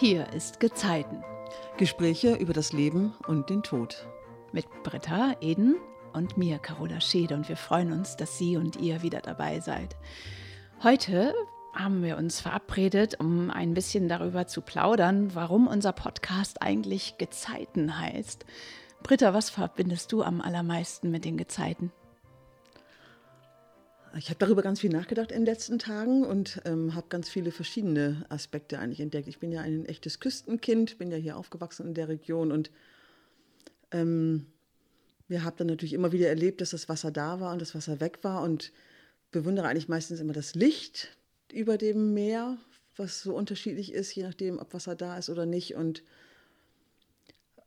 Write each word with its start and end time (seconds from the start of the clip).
Hier 0.00 0.32
ist 0.32 0.60
Gezeiten. 0.60 1.24
Gespräche 1.76 2.36
über 2.36 2.52
das 2.52 2.72
Leben 2.72 3.14
und 3.26 3.50
den 3.50 3.64
Tod. 3.64 4.06
Mit 4.52 4.64
Britta, 4.84 5.34
Eden 5.40 5.74
und 6.12 6.36
mir, 6.36 6.60
Carola 6.60 7.00
Schede. 7.00 7.34
Und 7.34 7.48
wir 7.48 7.56
freuen 7.56 7.90
uns, 7.90 8.14
dass 8.14 8.38
Sie 8.38 8.56
und 8.56 8.76
ihr 8.76 9.02
wieder 9.02 9.20
dabei 9.20 9.58
seid. 9.58 9.96
Heute 10.84 11.34
haben 11.74 12.04
wir 12.04 12.16
uns 12.16 12.40
verabredet, 12.40 13.18
um 13.18 13.50
ein 13.50 13.74
bisschen 13.74 14.08
darüber 14.08 14.46
zu 14.46 14.60
plaudern, 14.60 15.34
warum 15.34 15.66
unser 15.66 15.92
Podcast 15.92 16.62
eigentlich 16.62 17.18
Gezeiten 17.18 17.98
heißt. 17.98 18.46
Britta, 19.02 19.34
was 19.34 19.50
verbindest 19.50 20.12
du 20.12 20.22
am 20.22 20.40
allermeisten 20.40 21.10
mit 21.10 21.24
den 21.24 21.36
Gezeiten? 21.36 21.90
Ich 24.16 24.30
habe 24.30 24.38
darüber 24.38 24.62
ganz 24.62 24.80
viel 24.80 24.90
nachgedacht 24.90 25.32
in 25.32 25.40
den 25.40 25.46
letzten 25.46 25.78
Tagen 25.78 26.24
und 26.24 26.60
ähm, 26.64 26.94
habe 26.94 27.08
ganz 27.08 27.28
viele 27.28 27.50
verschiedene 27.50 28.24
Aspekte 28.28 28.78
eigentlich 28.78 29.00
entdeckt. 29.00 29.28
Ich 29.28 29.38
bin 29.38 29.52
ja 29.52 29.60
ein 29.60 29.84
echtes 29.86 30.18
Küstenkind, 30.20 30.98
bin 30.98 31.10
ja 31.10 31.16
hier 31.16 31.36
aufgewachsen 31.36 31.88
in 31.88 31.94
der 31.94 32.08
Region 32.08 32.50
und 32.50 32.70
ähm, 33.90 34.46
wir 35.28 35.44
haben 35.44 35.56
dann 35.58 35.66
natürlich 35.66 35.92
immer 35.92 36.12
wieder 36.12 36.28
erlebt, 36.28 36.60
dass 36.60 36.70
das 36.70 36.88
Wasser 36.88 37.10
da 37.10 37.40
war 37.40 37.52
und 37.52 37.60
das 37.60 37.74
Wasser 37.74 38.00
weg 38.00 38.20
war 38.22 38.42
und 38.42 38.72
bewundere 39.30 39.68
eigentlich 39.68 39.88
meistens 39.88 40.20
immer 40.20 40.32
das 40.32 40.54
Licht 40.54 41.16
über 41.52 41.76
dem 41.76 42.14
Meer, 42.14 42.56
was 42.96 43.22
so 43.22 43.34
unterschiedlich 43.34 43.92
ist, 43.92 44.14
je 44.14 44.22
nachdem, 44.22 44.58
ob 44.58 44.72
Wasser 44.72 44.96
da 44.96 45.18
ist 45.18 45.28
oder 45.28 45.44
nicht 45.44 45.74
und 45.74 46.02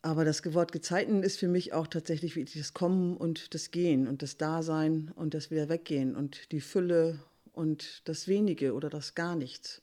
aber 0.01 0.25
das 0.25 0.41
Wort 0.53 0.71
Gezeiten 0.71 1.23
ist 1.23 1.37
für 1.37 1.47
mich 1.47 1.73
auch 1.73 1.87
tatsächlich 1.87 2.35
wie 2.35 2.45
das 2.45 2.73
Kommen 2.73 3.15
und 3.17 3.53
das 3.53 3.71
Gehen 3.71 4.07
und 4.07 4.21
das 4.21 4.37
Dasein 4.37 5.11
und 5.15 5.33
das 5.33 5.51
wieder 5.51 5.69
Weggehen 5.69 6.15
und 6.15 6.51
die 6.51 6.61
Fülle 6.61 7.19
und 7.53 8.01
das 8.05 8.27
Wenige 8.27 8.73
oder 8.73 8.89
das 8.89 9.13
Gar 9.13 9.35
nichts. 9.35 9.81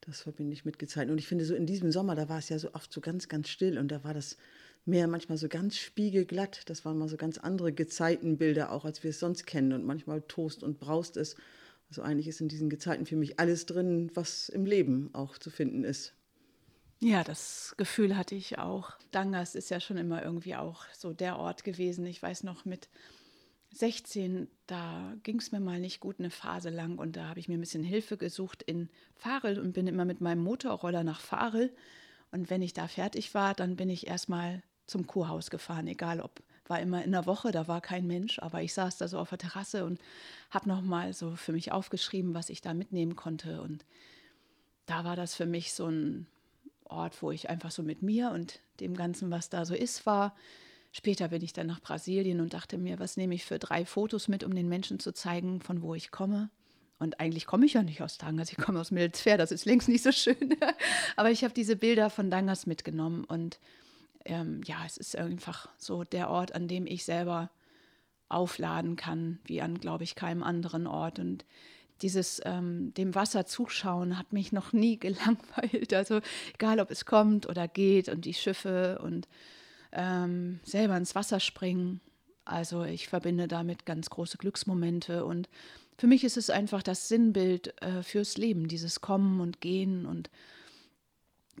Das 0.00 0.22
verbinde 0.22 0.54
ich 0.54 0.64
mit 0.64 0.78
Gezeiten. 0.78 1.10
Und 1.10 1.18
ich 1.18 1.28
finde, 1.28 1.44
so 1.44 1.54
in 1.54 1.66
diesem 1.66 1.92
Sommer, 1.92 2.14
da 2.14 2.28
war 2.28 2.38
es 2.38 2.48
ja 2.48 2.58
so 2.58 2.74
oft 2.74 2.92
so 2.92 3.00
ganz, 3.00 3.28
ganz 3.28 3.48
still 3.48 3.78
und 3.78 3.88
da 3.88 4.02
war 4.02 4.14
das 4.14 4.36
Meer 4.86 5.06
manchmal 5.06 5.36
so 5.36 5.46
ganz 5.48 5.76
spiegelglatt. 5.76 6.62
Das 6.68 6.84
waren 6.84 6.98
mal 6.98 7.08
so 7.08 7.18
ganz 7.18 7.38
andere 7.38 7.72
Gezeitenbilder, 7.72 8.72
auch 8.72 8.84
als 8.84 9.02
wir 9.04 9.10
es 9.10 9.20
sonst 9.20 9.46
kennen 9.46 9.72
und 9.72 9.84
manchmal 9.84 10.22
tost 10.22 10.62
und 10.62 10.80
braust 10.80 11.16
es. 11.16 11.36
Also 11.90 12.02
eigentlich 12.02 12.28
ist 12.28 12.40
in 12.40 12.48
diesen 12.48 12.70
Gezeiten 12.70 13.04
für 13.04 13.16
mich 13.16 13.38
alles 13.38 13.66
drin, 13.66 14.10
was 14.14 14.48
im 14.48 14.64
Leben 14.64 15.10
auch 15.12 15.36
zu 15.36 15.50
finden 15.50 15.84
ist. 15.84 16.14
Ja, 17.02 17.24
das 17.24 17.74
Gefühl 17.78 18.14
hatte 18.16 18.34
ich 18.34 18.58
auch. 18.58 18.92
Dangas 19.10 19.54
ist 19.54 19.70
ja 19.70 19.80
schon 19.80 19.96
immer 19.96 20.22
irgendwie 20.22 20.54
auch 20.54 20.84
so 20.92 21.14
der 21.14 21.38
Ort 21.38 21.64
gewesen. 21.64 22.04
Ich 22.04 22.22
weiß 22.22 22.42
noch 22.44 22.66
mit 22.66 22.90
16, 23.72 24.48
da 24.66 25.14
ging 25.22 25.38
es 25.38 25.50
mir 25.50 25.60
mal 25.60 25.80
nicht 25.80 26.00
gut 26.00 26.16
eine 26.18 26.30
Phase 26.30 26.68
lang 26.68 26.98
und 26.98 27.16
da 27.16 27.28
habe 27.28 27.40
ich 27.40 27.48
mir 27.48 27.54
ein 27.54 27.60
bisschen 27.60 27.84
Hilfe 27.84 28.18
gesucht 28.18 28.62
in 28.62 28.90
Farel 29.14 29.58
und 29.58 29.72
bin 29.72 29.86
immer 29.86 30.04
mit 30.04 30.20
meinem 30.20 30.42
Motorroller 30.42 31.02
nach 31.02 31.20
Farel. 31.20 31.74
Und 32.32 32.50
wenn 32.50 32.60
ich 32.60 32.74
da 32.74 32.86
fertig 32.86 33.32
war, 33.32 33.54
dann 33.54 33.76
bin 33.76 33.88
ich 33.88 34.06
erstmal 34.06 34.62
zum 34.86 35.06
Kurhaus 35.06 35.50
gefahren, 35.50 35.86
egal 35.86 36.20
ob 36.20 36.42
war 36.66 36.80
immer 36.80 37.02
in 37.02 37.12
der 37.12 37.26
Woche, 37.26 37.50
da 37.50 37.66
war 37.66 37.80
kein 37.80 38.06
Mensch, 38.06 38.38
aber 38.38 38.62
ich 38.62 38.74
saß 38.74 38.98
da 38.98 39.08
so 39.08 39.18
auf 39.18 39.30
der 39.30 39.38
Terrasse 39.38 39.84
und 39.84 40.00
habe 40.50 40.68
nochmal 40.68 41.12
so 41.14 41.34
für 41.34 41.52
mich 41.52 41.72
aufgeschrieben, 41.72 42.32
was 42.32 42.48
ich 42.48 42.60
da 42.60 42.74
mitnehmen 42.74 43.16
konnte. 43.16 43.60
Und 43.60 43.84
da 44.86 45.04
war 45.04 45.16
das 45.16 45.34
für 45.34 45.46
mich 45.46 45.72
so 45.72 45.88
ein 45.88 46.28
Ort, 46.90 47.22
wo 47.22 47.30
ich 47.30 47.48
einfach 47.50 47.70
so 47.70 47.82
mit 47.82 48.02
mir 48.02 48.30
und 48.30 48.60
dem 48.80 48.96
Ganzen, 48.96 49.30
was 49.30 49.48
da 49.48 49.64
so 49.64 49.74
ist, 49.74 50.06
war. 50.06 50.34
Später 50.92 51.28
bin 51.28 51.42
ich 51.42 51.52
dann 51.52 51.66
nach 51.66 51.80
Brasilien 51.80 52.40
und 52.40 52.52
dachte 52.52 52.76
mir, 52.76 52.98
was 52.98 53.16
nehme 53.16 53.34
ich 53.34 53.44
für 53.44 53.58
drei 53.58 53.84
Fotos 53.84 54.28
mit, 54.28 54.42
um 54.42 54.54
den 54.54 54.68
Menschen 54.68 54.98
zu 54.98 55.12
zeigen, 55.12 55.60
von 55.60 55.82
wo 55.82 55.94
ich 55.94 56.10
komme. 56.10 56.50
Und 56.98 57.18
eigentlich 57.18 57.46
komme 57.46 57.64
ich 57.64 57.74
ja 57.74 57.82
nicht 57.82 58.02
aus 58.02 58.18
Dangas, 58.18 58.52
ich 58.52 58.58
komme 58.58 58.80
aus 58.80 58.90
Milzfair, 58.90 59.38
das 59.38 59.52
ist 59.52 59.64
längst 59.64 59.88
nicht 59.88 60.02
so 60.02 60.12
schön. 60.12 60.56
Aber 61.16 61.30
ich 61.30 61.44
habe 61.44 61.54
diese 61.54 61.76
Bilder 61.76 62.10
von 62.10 62.30
Dangas 62.30 62.66
mitgenommen 62.66 63.24
und 63.24 63.58
ähm, 64.24 64.60
ja, 64.66 64.84
es 64.84 64.96
ist 64.96 65.16
einfach 65.16 65.68
so 65.78 66.04
der 66.04 66.28
Ort, 66.28 66.54
an 66.54 66.68
dem 66.68 66.86
ich 66.86 67.04
selber 67.04 67.50
aufladen 68.28 68.96
kann, 68.96 69.38
wie 69.44 69.60
an, 69.60 69.80
glaube 69.80 70.04
ich, 70.04 70.14
keinem 70.14 70.42
anderen 70.42 70.86
Ort. 70.86 71.18
Und 71.18 71.44
dieses 72.02 72.40
ähm, 72.44 72.94
dem 72.94 73.14
Wasser 73.14 73.46
zuschauen 73.46 74.18
hat 74.18 74.32
mich 74.32 74.52
noch 74.52 74.72
nie 74.72 74.96
gelangweilt. 74.98 75.92
Also 75.94 76.20
egal, 76.54 76.80
ob 76.80 76.90
es 76.90 77.04
kommt 77.04 77.48
oder 77.48 77.68
geht 77.68 78.08
und 78.08 78.24
die 78.24 78.34
Schiffe 78.34 79.00
und 79.02 79.28
ähm, 79.92 80.60
selber 80.64 80.96
ins 80.96 81.14
Wasser 81.14 81.40
springen. 81.40 82.00
Also 82.44 82.84
ich 82.84 83.08
verbinde 83.08 83.48
damit 83.48 83.86
ganz 83.86 84.10
große 84.10 84.38
Glücksmomente 84.38 85.24
und 85.24 85.48
für 85.98 86.06
mich 86.06 86.24
ist 86.24 86.38
es 86.38 86.48
einfach 86.48 86.82
das 86.82 87.08
Sinnbild 87.08 87.80
äh, 87.82 88.02
fürs 88.02 88.38
Leben, 88.38 88.68
dieses 88.68 89.02
Kommen 89.02 89.40
und 89.40 89.60
Gehen 89.60 90.06
und 90.06 90.30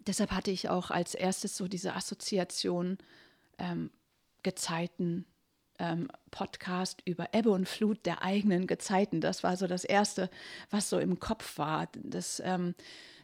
deshalb 0.06 0.30
hatte 0.30 0.50
ich 0.50 0.68
auch 0.68 0.90
als 0.90 1.14
erstes 1.14 1.56
so 1.56 1.68
diese 1.68 1.94
Assoziation 1.94 2.98
ähm, 3.58 3.90
Gezeiten 4.42 5.26
ähm, 5.80 6.08
Podcast 6.30 7.02
über 7.04 7.34
Ebbe 7.34 7.50
und 7.50 7.68
Flut 7.68 8.06
der 8.06 8.22
eigenen 8.22 8.66
Gezeiten. 8.66 9.20
Das 9.20 9.42
war 9.42 9.56
so 9.56 9.66
das 9.66 9.84
Erste, 9.84 10.30
was 10.70 10.88
so 10.88 10.98
im 10.98 11.18
Kopf 11.18 11.58
war, 11.58 11.88
das, 11.94 12.40
ähm, 12.44 12.74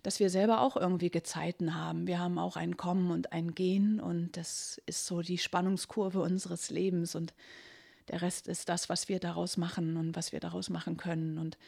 dass 0.03 0.19
wir 0.19 0.31
selber 0.31 0.61
auch 0.61 0.77
irgendwie 0.77 1.11
Gezeiten 1.11 1.75
haben. 1.75 2.07
Wir 2.07 2.19
haben 2.19 2.39
auch 2.39 2.57
ein 2.57 2.77
Kommen 2.77 3.11
und 3.11 3.33
ein 3.33 3.55
Gehen 3.55 4.01
und 4.01 4.37
das 4.37 4.81
ist 4.87 5.07
so 5.07 5.23
die 5.23 5.39
Spannungskurve 5.39 6.21
unseres 6.21 6.71
Lebens 6.71 7.15
und 7.15 7.35
der 8.09 8.23
Rest 8.23 8.49
ist 8.49 8.69
das, 8.69 8.89
was 8.89 9.09
wir 9.09 9.21
daraus 9.21 9.57
machen 9.57 9.97
und 9.97 10.17
was 10.17 10.33
wir 10.33 10.41
daraus 10.41 10.71
machen 10.71 10.97
können. 10.97 11.39
Und 11.39 11.59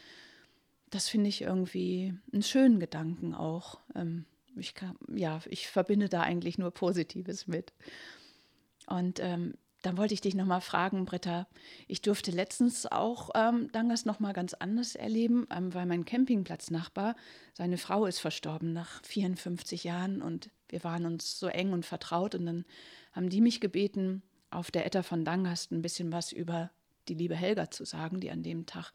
das 0.90 1.08
finde 1.08 1.28
ich 1.28 1.42
irgendwie 1.42 2.14
einen 2.32 2.42
schönen 2.42 2.80
Gedanken 2.80 3.34
auch. 3.34 3.80
Ähm, 3.94 4.24
ich 4.56 4.74
kann, 4.74 4.96
ja, 5.14 5.40
ich 5.46 5.68
verbinde 5.68 6.08
da 6.08 6.22
eigentlich 6.22 6.58
nur 6.58 6.70
Positives 6.70 7.46
mit. 7.46 7.72
Und 8.86 9.20
ähm, 9.20 9.54
dann 9.82 9.96
wollte 9.96 10.14
ich 10.14 10.20
dich 10.20 10.34
nochmal 10.34 10.60
fragen, 10.60 11.04
Britta. 11.04 11.46
Ich 11.86 12.02
durfte 12.02 12.30
letztens 12.32 12.86
auch 12.86 13.30
ähm, 13.34 13.70
Dangas 13.70 14.04
nochmal 14.04 14.32
ganz 14.32 14.54
anders 14.54 14.96
erleben, 14.96 15.46
ähm, 15.54 15.72
weil 15.72 15.86
mein 15.86 16.04
Campingplatznachbar, 16.04 17.14
seine 17.54 17.78
Frau 17.78 18.06
ist 18.06 18.18
verstorben 18.18 18.72
nach 18.72 19.02
54 19.04 19.84
Jahren 19.84 20.20
und 20.20 20.50
wir 20.68 20.82
waren 20.82 21.06
uns 21.06 21.38
so 21.38 21.46
eng 21.46 21.72
und 21.72 21.86
vertraut. 21.86 22.34
Und 22.34 22.46
dann 22.46 22.64
haben 23.12 23.28
die 23.28 23.40
mich 23.40 23.60
gebeten, 23.60 24.22
auf 24.50 24.70
der 24.70 24.86
Etta 24.86 25.02
von 25.02 25.24
Dangast 25.24 25.70
ein 25.70 25.82
bisschen 25.82 26.10
was 26.10 26.32
über 26.32 26.70
die 27.08 27.14
liebe 27.14 27.36
Helga 27.36 27.70
zu 27.70 27.84
sagen, 27.84 28.20
die 28.20 28.30
an 28.30 28.42
dem 28.42 28.66
Tag 28.66 28.92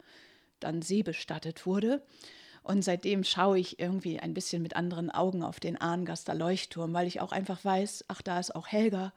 dann 0.60 0.82
seebestattet 0.82 1.64
wurde. 1.64 2.04
Und 2.62 2.82
seitdem 2.82 3.24
schaue 3.24 3.58
ich 3.58 3.78
irgendwie 3.78 4.20
ein 4.20 4.34
bisschen 4.34 4.62
mit 4.62 4.76
anderen 4.76 5.10
Augen 5.10 5.42
auf 5.42 5.60
den 5.60 5.80
Ahngaster 5.80 6.34
Leuchtturm, 6.34 6.92
weil 6.92 7.06
ich 7.06 7.20
auch 7.20 7.32
einfach 7.32 7.64
weiß, 7.64 8.06
ach, 8.08 8.22
da 8.22 8.38
ist 8.38 8.54
auch 8.54 8.68
Helga 8.68 9.12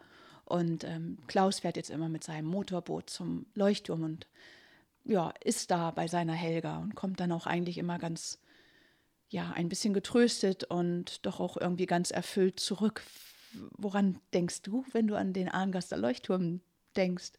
und 0.47 0.85
ähm, 0.85 1.18
Klaus 1.28 1.59
fährt 1.59 1.75
jetzt 1.75 1.90
immer 1.90 2.08
mit 2.08 2.24
seinem 2.24 2.46
Motorboot 2.46 3.09
zum 3.09 3.46
Leuchtturm 3.53 4.03
und 4.03 4.28
ja, 5.03 5.34
ist 5.44 5.72
da 5.72 5.91
bei 5.91 6.08
seiner 6.08 6.34
Helga 6.34 6.80
und 6.80 6.96
kommt 6.96 7.19
dann 7.19 7.31
auch 7.31 7.47
eigentlich 7.47 7.78
immer 7.78 8.00
ganz, 8.00 8.40
ja, 9.30 9.52
ein 9.52 9.69
bisschen 9.69 9.94
getröstet 9.94 10.63
und 10.63 11.25
doch 11.25 11.40
auch 11.40 11.57
irgendwie 11.57 11.86
ganz 11.86 12.12
erfüllt 12.12 12.59
zurück. 12.59 13.03
Woran 13.78 14.19
denkst 14.34 14.62
du, 14.62 14.86
wenn 14.94 15.07
du 15.07 15.16
an 15.16 15.34
den 15.34 15.50
Arngaster 15.50 15.97
Leuchtturm 15.97 16.62
denkst? 16.96 17.31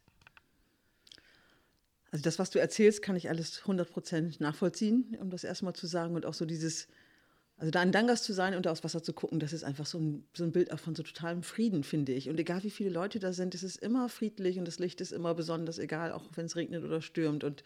Also 2.11 2.23
das, 2.23 2.39
was 2.39 2.51
du 2.51 2.59
erzählst, 2.59 3.03
kann 3.03 3.17
ich 3.17 3.29
alles 3.29 3.63
100% 3.63 4.37
nachvollziehen, 4.43 5.17
um 5.21 5.31
das 5.31 5.45
erstmal 5.45 5.75
zu 5.75 5.87
sagen. 5.87 6.15
Und 6.15 6.25
auch 6.25 6.35
so 6.35 6.47
dieses, 6.47 6.89
also 7.59 7.73
da 7.73 7.83
in 7.83 7.91
Dangas 7.91 8.23
zu 8.23 8.33
sein 8.33 8.55
und 8.55 8.67
da 8.67 8.71
aufs 8.71 8.85
Wasser 8.85 9.03
zu 9.03 9.13
gucken, 9.13 9.41
das 9.41 9.53
ist 9.53 9.65
einfach 9.65 9.87
so 9.87 9.99
ein, 9.99 10.25
so 10.33 10.45
ein 10.45 10.53
Bild 10.53 10.73
auch 10.73 10.79
von 10.79 10.95
so 10.95 11.03
totalem 11.03 11.43
Frieden, 11.43 11.83
finde 11.83 12.13
ich. 12.13 12.29
Und 12.31 12.39
egal 12.39 12.63
wie 12.63 12.71
viele 12.71 12.91
Leute 12.91 13.19
da 13.19 13.33
sind, 13.33 13.55
es 13.55 13.65
ist 13.65 13.77
immer 13.77 14.09
friedlich 14.09 14.59
und 14.59 14.65
das 14.65 14.79
Licht 14.79 15.01
ist 15.01 15.13
immer 15.13 15.35
besonders, 15.35 15.79
egal, 15.79 16.13
auch 16.13 16.25
wenn 16.37 16.47
es 16.47 16.55
regnet 16.55 16.85
oder 16.85 17.03
stürmt. 17.03 17.43
Und 17.43 17.65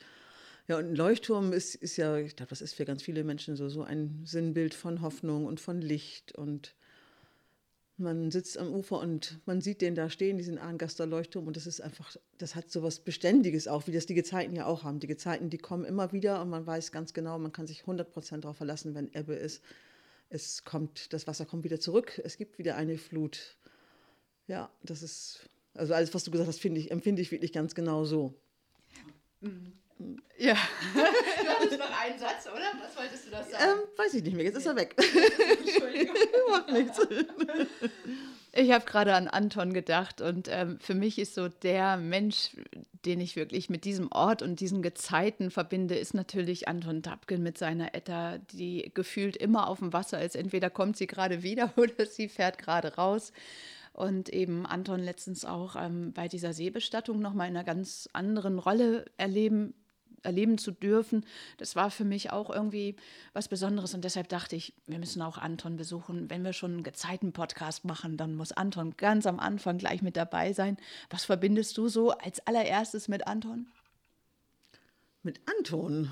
ja, 0.67 0.79
und 0.79 0.87
ein 0.87 0.97
Leuchtturm 0.97 1.53
ist, 1.53 1.75
ist 1.75 1.99
ja, 1.99 2.17
ich 2.17 2.37
glaube, 2.37 2.51
das 2.51 2.63
ist 2.63 2.75
für 2.75 2.87
ganz 2.87 3.03
viele 3.03 3.23
Menschen 3.23 3.55
so, 3.55 3.69
so 3.69 3.83
ein 3.83 4.23
Sinnbild 4.25 4.73
von 4.73 5.03
Hoffnung 5.03 5.45
und 5.45 5.61
von 5.61 5.83
Licht. 5.83 6.33
Und 6.33 6.75
man 7.97 8.31
sitzt 8.31 8.59
am 8.59 8.73
Ufer 8.73 8.99
und 9.01 9.41
man 9.47 9.61
sieht 9.61 9.81
den 9.81 9.95
da 9.95 10.11
stehen, 10.11 10.39
diesen 10.39 10.59
Arngaster 10.59 11.07
Leuchtturm. 11.07 11.47
Und 11.47 11.57
das 11.57 11.67
ist 11.67 11.81
einfach, 11.81 12.17
das 12.39 12.55
hat 12.55 12.71
so 12.71 12.83
was 12.83 13.01
Beständiges 13.01 13.69
auch, 13.69 13.87
wie 13.87 13.93
das 13.93 14.07
die 14.07 14.15
Gezeiten 14.15 14.57
ja 14.57 14.67
auch 14.67 14.83
haben. 14.83 14.99
Die 14.99 15.07
Gezeiten, 15.07 15.51
die 15.51 15.59
kommen 15.59 15.85
immer 15.85 16.13
wieder 16.13 16.41
und 16.41 16.51
man 16.51 16.67
weiß 16.67 16.91
ganz 16.93 17.13
genau, 17.13 17.39
man 17.39 17.53
kann 17.53 17.67
sich 17.67 17.83
100 17.83 18.11
Prozent 18.11 18.45
darauf 18.45 18.57
verlassen, 18.57 18.95
wenn 18.95 19.13
Ebbe 19.13 19.35
ist 19.35 19.63
es 20.33 20.65
kommt, 20.65 21.13
das 21.13 21.27
Wasser 21.27 21.45
kommt 21.45 21.65
wieder 21.65 21.79
zurück, 21.79 22.21
es 22.25 22.37
gibt 22.39 22.59
wieder 22.59 22.77
eine 22.77 22.97
Flut. 22.97 23.57
Ja, 24.47 24.71
das 24.83 25.03
ist, 25.03 25.49
also 25.75 25.95
alles, 25.95 26.13
was 26.15 26.25
du 26.25 26.31
gesagt 26.31 26.49
hast, 26.49 26.65
ich, 26.65 26.91
empfinde 26.91 27.23
ich 27.23 27.31
wirklich 27.31 27.53
ganz 27.53 27.75
genau 27.75 28.05
so. 28.05 28.35
Mhm. 29.41 29.73
Ja. 30.39 30.57
du 30.95 31.49
hattest 31.49 31.79
noch 31.79 32.01
einen 32.01 32.19
Satz, 32.19 32.47
oder? 32.53 32.73
Was 32.81 32.97
wolltest 32.97 33.27
du 33.27 33.31
das 33.31 33.51
sagen? 33.51 33.65
Ähm, 33.65 33.89
weiß 33.97 34.15
ich 34.15 34.23
nicht 34.23 34.35
mehr, 34.35 34.45
jetzt 34.45 34.57
ist 34.57 34.67
er 34.67 34.77
weg. 34.77 34.97
Entschuldigung. 34.97 36.17
Macht 36.51 36.73
nichts. 36.73 36.99
Ich 38.55 38.71
habe 38.71 38.85
gerade 38.85 39.15
an 39.15 39.29
Anton 39.29 39.73
gedacht 39.73 40.21
und 40.21 40.49
ähm, 40.51 40.79
für 40.79 40.95
mich 40.95 41.19
ist 41.19 41.35
so 41.35 41.49
der 41.49 41.97
Mensch, 41.97 42.51
den 43.07 43.21
ich 43.21 43.35
wirklich 43.35 43.71
mit 43.71 43.85
diesem 43.85 44.13
Ort 44.13 44.43
und 44.43 44.61
diesen 44.61 44.83
Gezeiten 44.83 45.51
verbinde, 45.51 45.95
ist 45.95 46.13
natürlich 46.13 46.69
Anton 46.69 47.03
Tapken 47.03 47.43
mit 47.43 47.57
seiner 47.57 47.95
Etta, 47.95 48.39
die 48.53 48.91
gefühlt 48.95 49.37
immer 49.37 49.69
auf 49.69 49.79
dem 49.79 49.93
Wasser 49.93 50.23
ist. 50.23 50.37
Entweder 50.37 50.69
kommt 50.69 50.97
sie 50.97 51.07
gerade 51.07 51.43
wieder 51.43 51.73
oder 51.77 52.05
sie 52.05 52.29
fährt 52.29 52.59
gerade 52.59 52.97
raus. 52.97 53.33
Und 53.95 54.31
eben 54.31 54.67
Anton 54.67 55.01
letztens 55.01 55.45
auch 55.45 55.77
ähm, 55.77 56.13
bei 56.13 56.29
dieser 56.29 56.53
Seebestattung 56.53 57.21
nochmal 57.21 57.49
in 57.49 57.57
einer 57.57 57.65
ganz 57.65 58.09
anderen 58.13 58.59
Rolle 58.59 59.05
erleben 59.19 59.75
erleben 60.23 60.59
zu 60.59 60.71
dürfen, 60.71 61.25
das 61.59 61.77
war 61.77 61.91
für 61.91 62.05
mich 62.05 62.31
auch 62.31 62.51
irgendwie 62.51 62.97
was 63.33 63.49
Besonderes. 63.49 63.95
Und 63.95 64.05
deshalb 64.05 64.29
dachte 64.29 64.57
ich, 64.57 64.75
wir 64.87 64.99
müssen 64.99 65.23
auch 65.23 65.39
Anton 65.39 65.77
besuchen. 65.77 66.31
Wenn 66.31 66.45
wir 66.45 66.53
schon 66.53 66.73
einen 66.73 66.83
Gezeiten-Podcast 66.83 67.85
machen, 67.85 68.17
dann 68.17 68.35
muss 68.35 68.53
Anton 68.53 68.97
ganz 68.97 69.27
am 69.27 69.39
Anfang 69.39 69.79
gleich 69.79 70.03
mit 70.03 70.17
dabei 70.17 70.53
sein. 70.53 70.77
Was 71.11 71.25
verbindest 71.25 71.77
du 71.79 71.89
so 71.89 72.11
als 72.11 72.47
allererstes 72.47 73.09
mit 73.09 73.27
Anton? 73.27 73.67
Mit 75.23 75.41
Anton? 75.57 76.11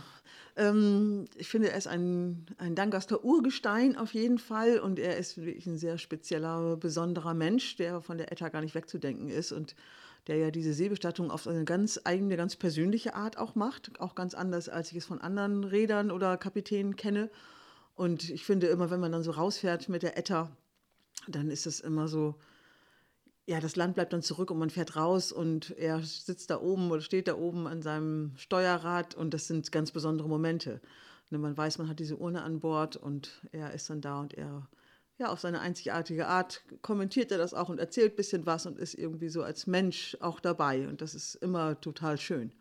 Ähm, 0.60 1.24
ich 1.36 1.48
finde, 1.48 1.70
er 1.70 1.78
ist 1.78 1.86
ein, 1.86 2.44
ein 2.58 2.74
Dangaster 2.74 3.24
Urgestein 3.24 3.96
auf 3.96 4.12
jeden 4.12 4.38
Fall 4.38 4.78
und 4.78 4.98
er 4.98 5.16
ist 5.16 5.38
wirklich 5.38 5.66
ein 5.66 5.78
sehr 5.78 5.96
spezieller, 5.96 6.76
besonderer 6.76 7.32
Mensch, 7.32 7.76
der 7.76 8.02
von 8.02 8.18
der 8.18 8.30
Etta 8.30 8.50
gar 8.50 8.60
nicht 8.60 8.74
wegzudenken 8.74 9.30
ist. 9.30 9.52
Und 9.52 9.74
der 10.26 10.36
ja 10.36 10.50
diese 10.50 10.74
Seebestattung 10.74 11.30
auf 11.30 11.46
eine 11.46 11.64
ganz 11.64 11.98
eigene, 12.04 12.36
ganz 12.36 12.56
persönliche 12.56 13.14
Art 13.14 13.38
auch 13.38 13.54
macht, 13.54 13.98
auch 14.00 14.14
ganz 14.14 14.34
anders, 14.34 14.68
als 14.68 14.90
ich 14.90 14.98
es 14.98 15.06
von 15.06 15.18
anderen 15.22 15.64
Rädern 15.64 16.10
oder 16.10 16.36
Kapitänen 16.36 16.94
kenne. 16.94 17.30
Und 17.94 18.28
ich 18.28 18.44
finde 18.44 18.66
immer, 18.66 18.90
wenn 18.90 19.00
man 19.00 19.12
dann 19.12 19.22
so 19.22 19.30
rausfährt 19.30 19.88
mit 19.88 20.02
der 20.02 20.18
Etta, 20.18 20.54
dann 21.26 21.50
ist 21.50 21.66
es 21.66 21.80
immer 21.80 22.06
so, 22.06 22.34
ja, 23.50 23.58
das 23.58 23.74
Land 23.74 23.96
bleibt 23.96 24.12
dann 24.12 24.22
zurück 24.22 24.52
und 24.52 24.60
man 24.60 24.70
fährt 24.70 24.94
raus 24.94 25.32
und 25.32 25.76
er 25.76 26.00
sitzt 26.02 26.50
da 26.50 26.60
oben 26.60 26.88
oder 26.92 27.00
steht 27.00 27.26
da 27.26 27.34
oben 27.34 27.66
an 27.66 27.82
seinem 27.82 28.30
Steuerrad 28.36 29.16
und 29.16 29.34
das 29.34 29.48
sind 29.48 29.72
ganz 29.72 29.90
besondere 29.90 30.28
Momente. 30.28 30.80
Und 31.32 31.40
man 31.40 31.56
weiß, 31.56 31.78
man 31.78 31.88
hat 31.88 31.98
diese 31.98 32.16
Urne 32.16 32.42
an 32.42 32.60
Bord 32.60 32.94
und 32.94 33.42
er 33.50 33.72
ist 33.72 33.90
dann 33.90 34.00
da 34.00 34.20
und 34.20 34.34
er 34.34 34.68
ja, 35.18 35.30
auf 35.30 35.40
seine 35.40 35.58
einzigartige 35.58 36.28
Art 36.28 36.62
kommentiert 36.80 37.32
er 37.32 37.38
das 37.38 37.52
auch 37.52 37.68
und 37.68 37.80
erzählt 37.80 38.12
ein 38.12 38.16
bisschen 38.16 38.46
was 38.46 38.66
und 38.66 38.78
ist 38.78 38.94
irgendwie 38.94 39.28
so 39.28 39.42
als 39.42 39.66
Mensch 39.66 40.16
auch 40.20 40.38
dabei. 40.38 40.86
Und 40.86 41.00
das 41.00 41.16
ist 41.16 41.34
immer 41.34 41.80
total 41.80 42.18
schön. 42.18 42.52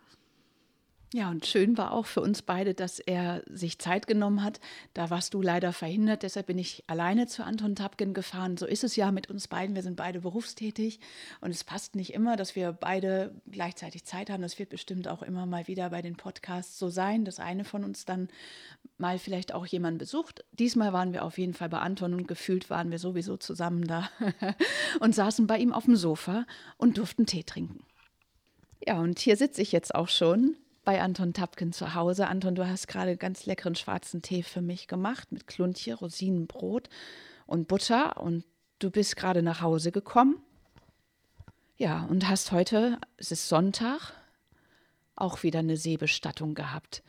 Ja, 1.11 1.31
und 1.31 1.47
schön 1.47 1.75
war 1.75 1.91
auch 1.91 2.05
für 2.05 2.21
uns 2.21 2.43
beide, 2.43 2.75
dass 2.75 2.99
er 2.99 3.41
sich 3.47 3.79
Zeit 3.79 4.05
genommen 4.05 4.43
hat. 4.43 4.59
Da 4.93 5.09
warst 5.09 5.33
du 5.33 5.41
leider 5.41 5.73
verhindert, 5.73 6.21
deshalb 6.21 6.45
bin 6.45 6.59
ich 6.59 6.83
alleine 6.85 7.25
zu 7.25 7.43
Anton 7.43 7.75
Tapken 7.75 8.13
gefahren. 8.13 8.57
So 8.57 8.67
ist 8.67 8.83
es 8.83 8.95
ja 8.95 9.11
mit 9.11 9.27
uns 9.27 9.47
beiden. 9.47 9.73
Wir 9.73 9.81
sind 9.81 9.95
beide 9.95 10.21
berufstätig 10.21 10.99
und 11.41 11.49
es 11.49 11.63
passt 11.63 11.95
nicht 11.95 12.13
immer, 12.13 12.35
dass 12.35 12.55
wir 12.55 12.73
beide 12.73 13.33
gleichzeitig 13.47 14.05
Zeit 14.05 14.29
haben. 14.29 14.43
Das 14.43 14.59
wird 14.59 14.69
bestimmt 14.69 15.07
auch 15.07 15.23
immer 15.23 15.47
mal 15.47 15.67
wieder 15.67 15.89
bei 15.89 16.03
den 16.03 16.15
Podcasts 16.15 16.77
so 16.77 16.89
sein, 16.89 17.25
dass 17.25 17.39
eine 17.39 17.65
von 17.65 17.83
uns 17.83 18.05
dann 18.05 18.27
mal 18.99 19.17
vielleicht 19.17 19.51
auch 19.51 19.65
jemanden 19.65 19.97
besucht. 19.97 20.45
Diesmal 20.51 20.93
waren 20.93 21.11
wir 21.11 21.25
auf 21.25 21.39
jeden 21.39 21.55
Fall 21.55 21.69
bei 21.69 21.79
Anton 21.79 22.13
und 22.13 22.27
gefühlt 22.27 22.69
waren 22.69 22.91
wir 22.91 22.99
sowieso 22.99 23.35
zusammen 23.35 23.87
da 23.87 24.11
und 24.99 25.15
saßen 25.15 25.47
bei 25.47 25.57
ihm 25.57 25.73
auf 25.73 25.85
dem 25.85 25.95
Sofa 25.95 26.45
und 26.77 26.99
durften 26.99 27.25
Tee 27.25 27.43
trinken. 27.43 27.83
Ja, 28.85 28.99
und 28.99 29.17
hier 29.17 29.37
sitze 29.37 29.63
ich 29.63 29.71
jetzt 29.71 29.95
auch 29.95 30.07
schon 30.07 30.55
bei 30.83 31.01
Anton 31.01 31.33
Tapken 31.33 31.73
zu 31.73 31.93
Hause. 31.93 32.27
Anton, 32.27 32.55
du 32.55 32.67
hast 32.67 32.87
gerade 32.87 33.17
ganz 33.17 33.45
leckeren 33.45 33.75
schwarzen 33.75 34.21
Tee 34.21 34.43
für 34.43 34.61
mich 34.61 34.87
gemacht 34.87 35.31
mit 35.31 35.47
Kluntje, 35.47 35.95
Rosinenbrot 35.95 36.89
und 37.45 37.67
Butter 37.67 38.21
und 38.21 38.43
du 38.79 38.89
bist 38.89 39.15
gerade 39.15 39.41
nach 39.41 39.61
Hause 39.61 39.91
gekommen. 39.91 40.41
Ja, 41.77 42.03
und 42.05 42.27
hast 42.27 42.51
heute, 42.51 42.99
es 43.17 43.31
ist 43.31 43.47
Sonntag, 43.47 44.13
auch 45.15 45.43
wieder 45.43 45.59
eine 45.59 45.77
Seebestattung 45.77 46.53
gehabt. 46.53 47.03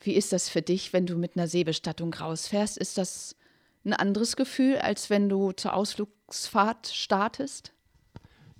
Wie 0.00 0.14
ist 0.14 0.32
das 0.32 0.48
für 0.48 0.62
dich, 0.62 0.92
wenn 0.92 1.06
du 1.06 1.16
mit 1.16 1.36
einer 1.36 1.48
Seebestattung 1.48 2.14
rausfährst? 2.14 2.78
Ist 2.78 2.98
das 2.98 3.36
ein 3.84 3.92
anderes 3.92 4.36
Gefühl, 4.36 4.78
als 4.78 5.10
wenn 5.10 5.28
du 5.28 5.52
zur 5.52 5.74
Ausflugsfahrt 5.74 6.88
startest? 6.88 7.72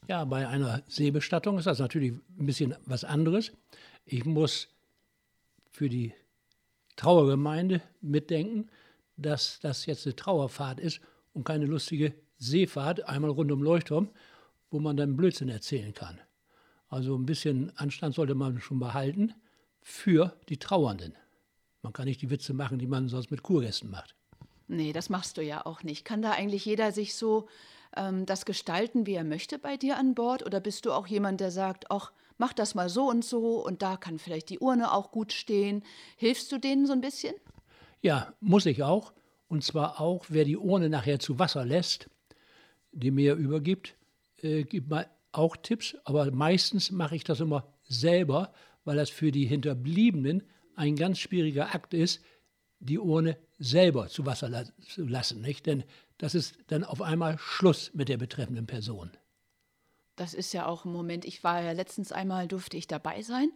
Ja, 0.08 0.24
bei 0.24 0.48
einer 0.48 0.82
Seebestattung 0.88 1.58
ist 1.58 1.66
das 1.66 1.78
natürlich 1.78 2.12
ein 2.12 2.46
bisschen 2.46 2.74
was 2.86 3.04
anderes. 3.04 3.52
Ich 4.10 4.24
muss 4.24 4.68
für 5.70 5.90
die 5.90 6.14
Trauergemeinde 6.96 7.82
mitdenken, 8.00 8.70
dass 9.18 9.60
das 9.60 9.84
jetzt 9.84 10.06
eine 10.06 10.16
Trauerfahrt 10.16 10.80
ist 10.80 11.02
und 11.34 11.44
keine 11.44 11.66
lustige 11.66 12.14
Seefahrt, 12.38 13.06
einmal 13.06 13.30
rund 13.30 13.52
um 13.52 13.62
Leuchtturm, 13.62 14.08
wo 14.70 14.80
man 14.80 14.96
dann 14.96 15.14
Blödsinn 15.14 15.50
erzählen 15.50 15.92
kann. 15.92 16.18
Also 16.88 17.14
ein 17.16 17.26
bisschen 17.26 17.70
Anstand 17.76 18.14
sollte 18.14 18.34
man 18.34 18.62
schon 18.62 18.78
behalten 18.78 19.34
für 19.82 20.34
die 20.48 20.56
Trauernden. 20.56 21.14
Man 21.82 21.92
kann 21.92 22.06
nicht 22.06 22.22
die 22.22 22.30
Witze 22.30 22.54
machen, 22.54 22.78
die 22.78 22.86
man 22.86 23.10
sonst 23.10 23.30
mit 23.30 23.42
Kurgästen 23.42 23.90
macht. 23.90 24.14
Nee, 24.68 24.94
das 24.94 25.10
machst 25.10 25.36
du 25.36 25.42
ja 25.42 25.66
auch 25.66 25.82
nicht. 25.82 26.06
Kann 26.06 26.22
da 26.22 26.30
eigentlich 26.30 26.64
jeder 26.64 26.92
sich 26.92 27.14
so 27.14 27.46
ähm, 27.96 28.26
das 28.26 28.44
gestalten, 28.44 29.06
wie 29.06 29.14
er 29.14 29.24
möchte 29.24 29.58
bei 29.58 29.76
dir 29.76 29.96
an 29.96 30.14
Bord? 30.14 30.44
Oder 30.44 30.60
bist 30.60 30.86
du 30.86 30.92
auch 30.92 31.06
jemand, 31.06 31.40
der 31.40 31.50
sagt, 31.50 31.90
ach, 31.90 32.12
mach 32.38 32.52
das 32.52 32.74
mal 32.74 32.88
so 32.88 33.08
und 33.08 33.24
so 33.24 33.64
und 33.64 33.82
da 33.82 33.96
kann 33.96 34.18
vielleicht 34.18 34.48
die 34.50 34.58
Urne 34.58 34.92
auch 34.92 35.10
gut 35.10 35.32
stehen. 35.32 35.82
Hilfst 36.16 36.50
du 36.52 36.58
denen 36.58 36.86
so 36.86 36.92
ein 36.92 37.00
bisschen? 37.00 37.34
Ja, 38.00 38.32
muss 38.40 38.66
ich 38.66 38.82
auch. 38.82 39.12
Und 39.48 39.64
zwar 39.64 40.00
auch, 40.00 40.26
wer 40.28 40.44
die 40.44 40.56
Urne 40.56 40.88
nachher 40.88 41.18
zu 41.18 41.38
Wasser 41.38 41.64
lässt, 41.64 42.08
die 42.92 43.10
mir 43.10 43.34
übergibt, 43.34 43.96
äh, 44.42 44.64
gibt 44.64 44.90
mir 44.90 45.06
auch 45.32 45.56
Tipps. 45.56 45.96
Aber 46.04 46.30
meistens 46.30 46.90
mache 46.90 47.16
ich 47.16 47.24
das 47.24 47.40
immer 47.40 47.66
selber, 47.84 48.52
weil 48.84 48.96
das 48.96 49.10
für 49.10 49.32
die 49.32 49.46
Hinterbliebenen 49.46 50.42
ein 50.76 50.96
ganz 50.96 51.18
schwieriger 51.18 51.74
Akt 51.74 51.94
ist, 51.94 52.22
die 52.78 52.98
Urne 52.98 53.36
selber 53.58 54.08
zu 54.08 54.24
Wasser 54.26 54.48
la 54.48 54.64
zu 54.86 55.06
lassen. 55.06 55.40
Nicht? 55.40 55.66
Denn 55.66 55.82
das 56.18 56.34
ist 56.34 56.58
dann 56.66 56.84
auf 56.84 57.00
einmal 57.00 57.38
Schluss 57.38 57.92
mit 57.94 58.08
der 58.08 58.18
betreffenden 58.18 58.66
Person 58.66 59.10
das 60.18 60.34
ist 60.34 60.52
ja 60.52 60.66
auch 60.66 60.84
ein 60.84 60.92
Moment, 60.92 61.24
ich 61.24 61.44
war 61.44 61.62
ja 61.62 61.72
letztens 61.72 62.12
einmal, 62.12 62.48
durfte 62.48 62.76
ich 62.76 62.86
dabei 62.86 63.22
sein. 63.22 63.50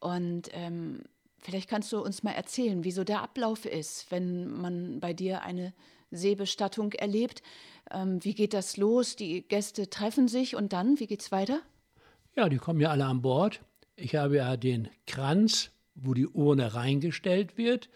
Und 0.00 0.50
ähm, 0.52 1.02
vielleicht 1.38 1.68
kannst 1.68 1.92
du 1.92 2.00
uns 2.00 2.22
mal 2.22 2.32
erzählen, 2.32 2.84
wie 2.84 2.90
so 2.90 3.04
der 3.04 3.22
Ablauf 3.22 3.64
ist, 3.64 4.10
wenn 4.10 4.48
man 4.48 5.00
bei 5.00 5.12
dir 5.12 5.42
eine 5.42 5.72
Seebestattung 6.10 6.92
erlebt. 6.92 7.42
Ähm, 7.90 8.22
wie 8.24 8.34
geht 8.34 8.52
das 8.52 8.76
los? 8.76 9.16
Die 9.16 9.42
Gäste 9.42 9.88
treffen 9.88 10.28
sich 10.28 10.56
und 10.56 10.72
dann, 10.72 10.98
wie 11.00 11.06
geht 11.06 11.22
es 11.22 11.32
weiter? 11.32 11.60
Ja, 12.34 12.48
die 12.48 12.58
kommen 12.58 12.80
ja 12.80 12.90
alle 12.90 13.06
an 13.06 13.22
Bord. 13.22 13.60
Ich 13.94 14.14
habe 14.16 14.36
ja 14.36 14.56
den 14.56 14.88
Kranz, 15.06 15.70
wo 15.94 16.12
die 16.12 16.26
Urne 16.26 16.74
reingestellt 16.74 17.56
wird, 17.56 17.88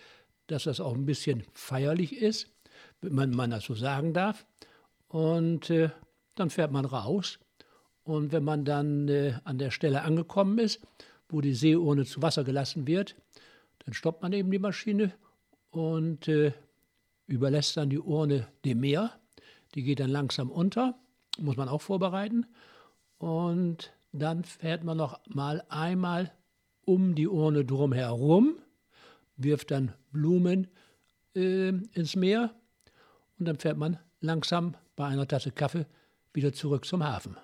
dass 0.47 0.65
das 0.65 0.81
auch 0.81 0.95
ein 0.95 1.05
bisschen 1.05 1.45
feierlich 1.53 2.17
ist, 2.17 2.49
wenn 3.01 3.31
man 3.31 3.51
das 3.51 3.65
so 3.65 3.75
sagen 3.75 4.13
darf. 4.13 4.47
Und 5.09 5.71
äh, 5.71 5.91
dann 6.35 6.51
fährt 6.51 6.73
man 6.73 6.85
raus 6.85 7.39
und 8.05 8.33
wenn 8.33 8.45
man 8.45 8.65
dann 8.65 9.09
äh, 9.09 9.35
an 9.45 9.59
der 9.59 9.71
Stelle 9.71 10.03
angekommen 10.03 10.59
ist, 10.59 10.81
wo 11.29 11.41
die 11.41 11.55
Seeurne 11.55 12.05
zu 12.05 12.23
Wasser 12.23 12.45
gelassen 12.45 12.87
wird, 12.87 13.15
dann 13.85 13.95
stoppt 13.95 14.23
man 14.23 14.33
eben 14.33 14.51
die 14.51 14.59
Maschine 14.59 15.13
und 15.71 16.27
äh, 16.29 16.53
überlässt 17.27 17.77
dann 17.77 17.91
die 17.91 18.01
Urne 18.01 18.49
dem 18.65 18.81
Meer. 18.81 19.13
Die 19.75 19.83
geht 19.83 20.01
dann 20.01 20.11
langsam 20.11 20.51
unter, 20.51 20.99
muss 21.39 21.57
man 21.57 21.69
auch 21.69 21.83
vorbereiten. 21.83 22.47
Und 23.19 23.93
dann 24.13 24.45
fährt 24.45 24.83
man 24.83 24.97
noch 24.97 25.21
mal 25.29 25.63
einmal 25.69 26.33
um 26.85 27.15
die 27.15 27.29
Urne 27.29 27.65
drumherum, 27.65 28.59
wirft 29.37 29.71
dann 29.71 29.93
Blumen 30.11 30.67
äh, 31.37 31.69
ins 31.69 32.17
Meer 32.17 32.53
und 33.41 33.47
dann 33.47 33.59
fährt 33.59 33.79
man 33.79 33.99
langsam 34.21 34.77
bei 34.97 35.07
einer 35.07 35.27
Tasse 35.27 35.51
Kaffee 35.51 35.87
wieder 36.33 36.53
zurück 36.53 36.85
zum 36.85 37.03
Hafen. 37.03 37.37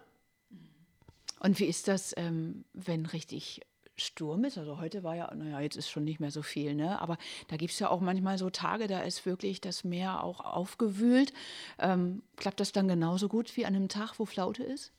Und 1.40 1.58
wie 1.58 1.64
ist 1.64 1.88
das, 1.88 2.14
ähm, 2.16 2.64
wenn 2.72 3.06
richtig 3.06 3.62
Sturm 3.96 4.44
ist? 4.44 4.58
Also 4.58 4.78
heute 4.78 5.02
war 5.02 5.16
ja, 5.16 5.34
naja, 5.34 5.60
jetzt 5.60 5.76
ist 5.76 5.88
schon 5.88 6.04
nicht 6.04 6.20
mehr 6.20 6.30
so 6.30 6.42
viel, 6.42 6.74
ne? 6.74 7.00
Aber 7.00 7.16
da 7.48 7.56
gibt 7.56 7.72
es 7.72 7.78
ja 7.78 7.88
auch 7.88 8.00
manchmal 8.00 8.36
so 8.36 8.50
Tage, 8.50 8.86
da 8.88 9.00
ist 9.00 9.24
wirklich 9.24 9.60
das 9.60 9.84
Meer 9.84 10.22
auch 10.22 10.40
aufgewühlt. 10.40 11.32
Ähm, 11.78 12.22
klappt 12.36 12.60
das 12.60 12.72
dann 12.72 12.88
genauso 12.88 13.28
gut 13.28 13.56
wie 13.56 13.64
an 13.64 13.74
einem 13.74 13.88
Tag, 13.88 14.18
wo 14.18 14.26
Flaute 14.26 14.62
ist? 14.62 14.92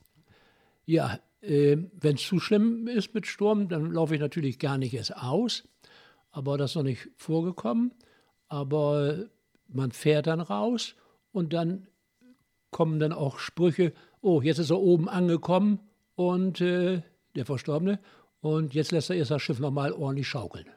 Ja, 0.85 1.19
äh, 1.41 1.77
wenn 1.99 2.15
es 2.15 2.23
zu 2.23 2.39
schlimm 2.39 2.87
ist 2.87 3.13
mit 3.13 3.27
Sturm, 3.27 3.69
dann 3.69 3.91
laufe 3.91 4.15
ich 4.15 4.21
natürlich 4.21 4.57
gar 4.57 4.77
nicht 4.77 4.93
erst 4.93 5.15
aus. 5.15 5.63
Aber 6.31 6.57
das 6.57 6.71
ist 6.71 6.75
noch 6.75 6.83
nicht 6.83 7.09
vorgekommen. 7.17 7.93
Aber 8.47 9.27
man 9.67 9.91
fährt 9.91 10.27
dann 10.27 10.41
raus 10.41 10.95
und 11.31 11.53
dann 11.53 11.87
kommen 12.71 12.99
dann 12.99 13.13
auch 13.13 13.39
Sprüche, 13.39 13.93
oh, 14.21 14.41
jetzt 14.41 14.59
ist 14.59 14.69
er 14.69 14.79
oben 14.79 15.07
angekommen 15.09 15.79
und 16.15 16.61
äh, 16.61 17.01
der 17.35 17.45
Verstorbene. 17.45 17.99
Und 18.41 18.73
jetzt 18.73 18.91
lässt 18.91 19.09
er 19.09 19.15
erst 19.15 19.31
das 19.31 19.41
Schiff 19.41 19.59
nochmal 19.59 19.91
ordentlich 19.91 20.27
schaukeln. 20.27 20.67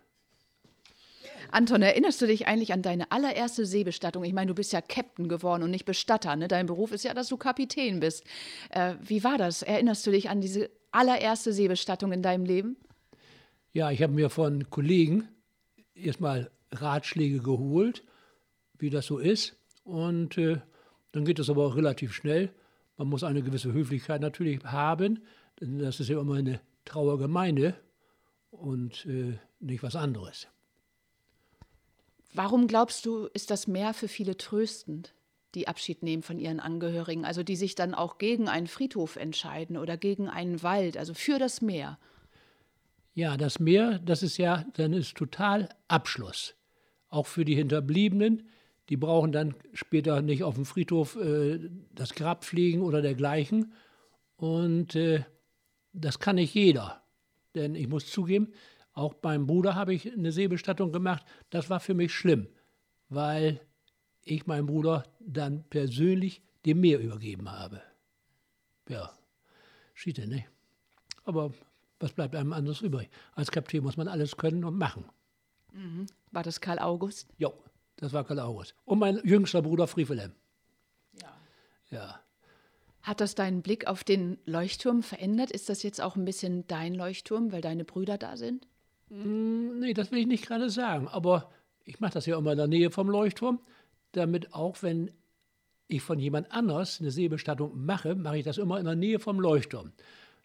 Anton, 1.52 1.82
erinnerst 1.82 2.22
du 2.22 2.26
dich 2.26 2.46
eigentlich 2.46 2.72
an 2.72 2.82
deine 2.82 3.10
allererste 3.10 3.66
Seebestattung? 3.66 4.22
Ich 4.22 4.32
meine, 4.32 4.48
du 4.48 4.54
bist 4.54 4.72
ja 4.72 4.80
Captain 4.80 5.28
geworden 5.28 5.64
und 5.64 5.70
nicht 5.70 5.84
Bestatter. 5.84 6.36
Ne? 6.36 6.46
Dein 6.46 6.66
Beruf 6.66 6.92
ist 6.92 7.04
ja, 7.04 7.12
dass 7.12 7.28
du 7.28 7.36
Kapitän 7.36 8.00
bist. 8.00 8.24
Äh, 8.70 8.94
wie 9.02 9.24
war 9.24 9.36
das? 9.36 9.62
Erinnerst 9.62 10.06
du 10.06 10.12
dich 10.12 10.30
an 10.30 10.40
diese 10.40 10.70
allererste 10.92 11.52
Seebestattung 11.52 12.12
in 12.12 12.22
deinem 12.22 12.44
Leben? 12.44 12.76
Ja, 13.72 13.90
ich 13.90 14.02
habe 14.02 14.12
mir 14.12 14.30
von 14.30 14.70
Kollegen 14.70 15.28
erstmal 15.94 16.50
Ratschläge 16.72 17.40
geholt, 17.40 18.04
wie 18.80 18.90
das 18.90 19.06
so 19.06 19.18
ist. 19.18 19.56
Und 19.84 20.38
äh, 20.38 20.60
dann 21.12 21.24
geht 21.24 21.38
es 21.38 21.50
aber 21.50 21.66
auch 21.66 21.76
relativ 21.76 22.12
schnell. 22.12 22.50
Man 22.96 23.08
muss 23.08 23.24
eine 23.24 23.42
gewisse 23.42 23.72
Höflichkeit 23.72 24.20
natürlich 24.20 24.62
haben, 24.64 25.22
denn 25.60 25.78
das 25.78 26.00
ist 26.00 26.08
ja 26.08 26.20
immer 26.20 26.34
eine 26.34 26.60
Trauergemeinde 26.84 27.74
und 28.50 29.06
äh, 29.06 29.38
nicht 29.60 29.82
was 29.82 29.96
anderes. 29.96 30.48
Warum 32.32 32.66
glaubst 32.66 33.06
du, 33.06 33.26
ist 33.32 33.50
das 33.50 33.66
mehr 33.66 33.92
für 33.94 34.08
viele 34.08 34.36
tröstend, 34.36 35.14
die 35.54 35.66
Abschied 35.66 36.02
nehmen 36.02 36.22
von 36.22 36.38
ihren 36.38 36.60
Angehörigen, 36.60 37.24
also 37.24 37.42
die 37.42 37.56
sich 37.56 37.74
dann 37.74 37.94
auch 37.94 38.18
gegen 38.18 38.48
einen 38.48 38.68
Friedhof 38.68 39.16
entscheiden 39.16 39.76
oder 39.76 39.96
gegen 39.96 40.28
einen 40.28 40.62
Wald, 40.62 40.96
also 40.96 41.12
für 41.12 41.38
das 41.38 41.60
Meer? 41.60 41.98
Ja, 43.14 43.36
das 43.36 43.58
Meer, 43.58 43.98
das 43.98 44.22
ist 44.22 44.36
ja, 44.36 44.64
dann 44.74 44.92
ist 44.92 45.16
total 45.16 45.68
Abschluss. 45.88 46.54
Auch 47.08 47.26
für 47.26 47.44
die 47.44 47.56
Hinterbliebenen, 47.56 48.48
die 48.90 48.96
brauchen 48.96 49.30
dann 49.30 49.54
später 49.72 50.20
nicht 50.20 50.42
auf 50.42 50.56
dem 50.56 50.64
Friedhof 50.64 51.16
äh, 51.16 51.70
das 51.94 52.14
Grab 52.14 52.44
pflegen 52.44 52.82
oder 52.82 53.00
dergleichen. 53.00 53.72
Und 54.36 54.96
äh, 54.96 55.24
das 55.92 56.18
kann 56.18 56.36
nicht 56.36 56.54
jeder. 56.54 57.02
Denn 57.54 57.76
ich 57.76 57.88
muss 57.88 58.10
zugeben, 58.10 58.52
auch 58.92 59.14
beim 59.14 59.46
Bruder 59.46 59.76
habe 59.76 59.94
ich 59.94 60.12
eine 60.12 60.32
Seebestattung 60.32 60.90
gemacht. 60.90 61.24
Das 61.50 61.70
war 61.70 61.78
für 61.78 61.94
mich 61.94 62.12
schlimm, 62.12 62.48
weil 63.08 63.60
ich 64.22 64.46
meinen 64.46 64.66
Bruder 64.66 65.04
dann 65.20 65.64
persönlich 65.70 66.42
dem 66.66 66.80
Meer 66.80 66.98
übergeben 66.98 67.50
habe. 67.50 67.80
Ja, 68.88 69.12
Schiete, 69.94 70.26
ne? 70.26 70.44
Aber 71.24 71.52
was 72.00 72.12
bleibt 72.12 72.34
einem 72.34 72.52
anderes 72.52 72.80
übrig? 72.80 73.08
Als 73.34 73.52
Kapitän 73.52 73.84
muss 73.84 73.96
man 73.96 74.08
alles 74.08 74.36
können 74.36 74.64
und 74.64 74.76
machen. 74.76 75.04
Mhm. 75.72 76.06
War 76.32 76.42
das 76.42 76.60
Karl 76.60 76.80
August? 76.80 77.28
Ja, 77.38 77.52
das 78.00 78.12
war 78.12 78.24
Karl 78.24 78.40
August. 78.40 78.74
Und 78.84 78.98
mein 78.98 79.20
jüngster 79.24 79.62
Bruder 79.62 79.86
Friefelem. 79.86 80.32
Ja. 81.20 81.32
Ja. 81.90 82.20
Hat 83.02 83.20
das 83.20 83.34
deinen 83.34 83.62
Blick 83.62 83.86
auf 83.86 84.04
den 84.04 84.38
Leuchtturm 84.44 85.02
verändert? 85.02 85.50
Ist 85.50 85.68
das 85.68 85.82
jetzt 85.82 86.00
auch 86.00 86.16
ein 86.16 86.24
bisschen 86.24 86.66
dein 86.66 86.94
Leuchtturm, 86.94 87.52
weil 87.52 87.60
deine 87.60 87.84
Brüder 87.84 88.18
da 88.18 88.36
sind? 88.36 88.66
Mm, 89.08 89.78
nee, 89.80 89.94
das 89.94 90.10
will 90.10 90.18
ich 90.18 90.26
nicht 90.26 90.46
gerade 90.46 90.70
sagen. 90.70 91.08
Aber 91.08 91.50
ich 91.84 92.00
mache 92.00 92.14
das 92.14 92.26
ja 92.26 92.38
immer 92.38 92.52
in 92.52 92.58
der 92.58 92.66
Nähe 92.66 92.90
vom 92.90 93.08
Leuchtturm, 93.08 93.60
damit 94.12 94.54
auch 94.54 94.82
wenn 94.82 95.10
ich 95.88 96.02
von 96.02 96.18
jemand 96.18 96.52
anders 96.52 97.00
eine 97.00 97.10
Seebestattung 97.10 97.84
mache, 97.84 98.14
mache 98.14 98.38
ich 98.38 98.44
das 98.44 98.58
immer 98.58 98.78
in 98.78 98.84
der 98.84 98.94
Nähe 98.94 99.18
vom 99.18 99.40
Leuchtturm, 99.40 99.92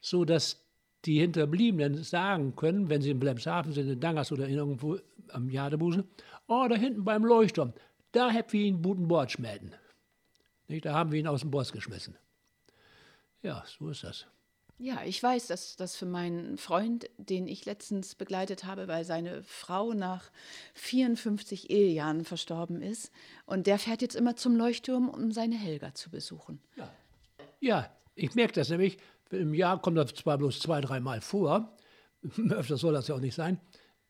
so 0.01 0.25
dass 0.25 0.65
die 1.05 1.19
Hinterbliebenen 1.19 2.03
sagen 2.03 2.55
können, 2.55 2.89
wenn 2.89 3.01
sie 3.01 3.11
in 3.11 3.19
Blemshafen 3.19 3.71
sind, 3.71 3.89
in 3.89 3.99
Dangers 3.99 4.31
oder 4.31 4.47
irgendwo 4.47 4.97
am 5.29 5.49
Jadebusen, 5.49 6.05
oh, 6.47 6.67
da 6.69 6.75
hinten 6.75 7.03
beim 7.03 7.23
Leuchtturm, 7.25 7.73
da 8.11 8.31
haben 8.31 8.51
wir 8.51 8.61
ihn 8.61 8.81
guten 8.81 9.07
Bord 9.07 9.31
schmelden. 9.31 9.75
Da 10.67 10.93
haben 10.93 11.11
wir 11.11 11.19
ihn 11.19 11.27
aus 11.27 11.41
dem 11.41 11.51
Boss 11.51 11.71
geschmissen. 11.71 12.17
Ja, 13.41 13.63
so 13.67 13.89
ist 13.89 14.03
das. 14.03 14.25
Ja, 14.77 15.03
ich 15.05 15.23
weiß, 15.23 15.47
dass 15.47 15.77
das 15.77 15.95
für 15.95 16.05
meinen 16.05 16.57
Freund, 16.57 17.09
den 17.17 17.47
ich 17.47 17.65
letztens 17.65 18.15
begleitet 18.15 18.65
habe, 18.65 18.89
weil 18.89 19.05
seine 19.05 19.41
Frau 19.43 19.93
nach 19.93 20.31
54 20.73 21.69
Ehejahren 21.69 22.25
verstorben 22.25 22.81
ist. 22.81 23.11
Und 23.45 23.67
der 23.67 23.79
fährt 23.79 24.01
jetzt 24.01 24.15
immer 24.15 24.35
zum 24.35 24.57
Leuchtturm, 24.57 25.07
um 25.07 25.31
seine 25.31 25.55
Helga 25.55 25.93
zu 25.93 26.09
besuchen. 26.09 26.59
Ja, 26.75 26.91
ja 27.61 27.89
ich 28.15 28.35
merke 28.35 28.53
das 28.53 28.69
nämlich. 28.69 28.97
Im 29.31 29.53
Jahr 29.53 29.81
kommt 29.81 29.97
das 29.97 30.13
zwar 30.13 30.37
bloß 30.37 30.59
zwei, 30.59 30.81
dreimal 30.81 31.21
vor. 31.21 31.77
Öfter 32.49 32.77
soll 32.77 32.93
das 32.93 33.07
ja 33.07 33.15
auch 33.15 33.21
nicht 33.21 33.35
sein. 33.35 33.59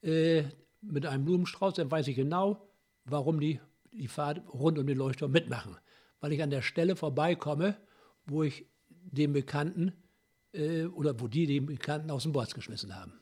Äh, 0.01 0.45
mit 0.87 1.05
einem 1.05 1.25
Blumenstrauß, 1.25 1.75
dann 1.75 1.91
weiß 1.91 2.07
ich 2.07 2.15
genau, 2.15 2.69
warum 3.05 3.39
die 3.39 3.59
die 3.91 4.07
Fahrt 4.07 4.41
rund 4.53 4.77
um 4.77 4.87
den 4.87 4.97
Leuchtturm 4.97 5.31
mitmachen. 5.31 5.77
Weil 6.19 6.33
ich 6.33 6.43
an 6.43 6.49
der 6.49 6.61
Stelle 6.61 6.95
vorbeikomme, 6.95 7.77
wo 8.25 8.43
ich 8.43 8.65
den 8.89 9.33
Bekannten 9.33 9.93
äh, 10.53 10.85
oder 10.85 11.19
wo 11.19 11.27
die 11.27 11.45
den 11.45 11.65
Bekannten 11.65 12.11
aus 12.11 12.23
dem 12.23 12.31
Bord 12.31 12.53
geschmissen 12.53 12.95
haben. 12.95 13.13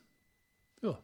Ja. 0.81 0.99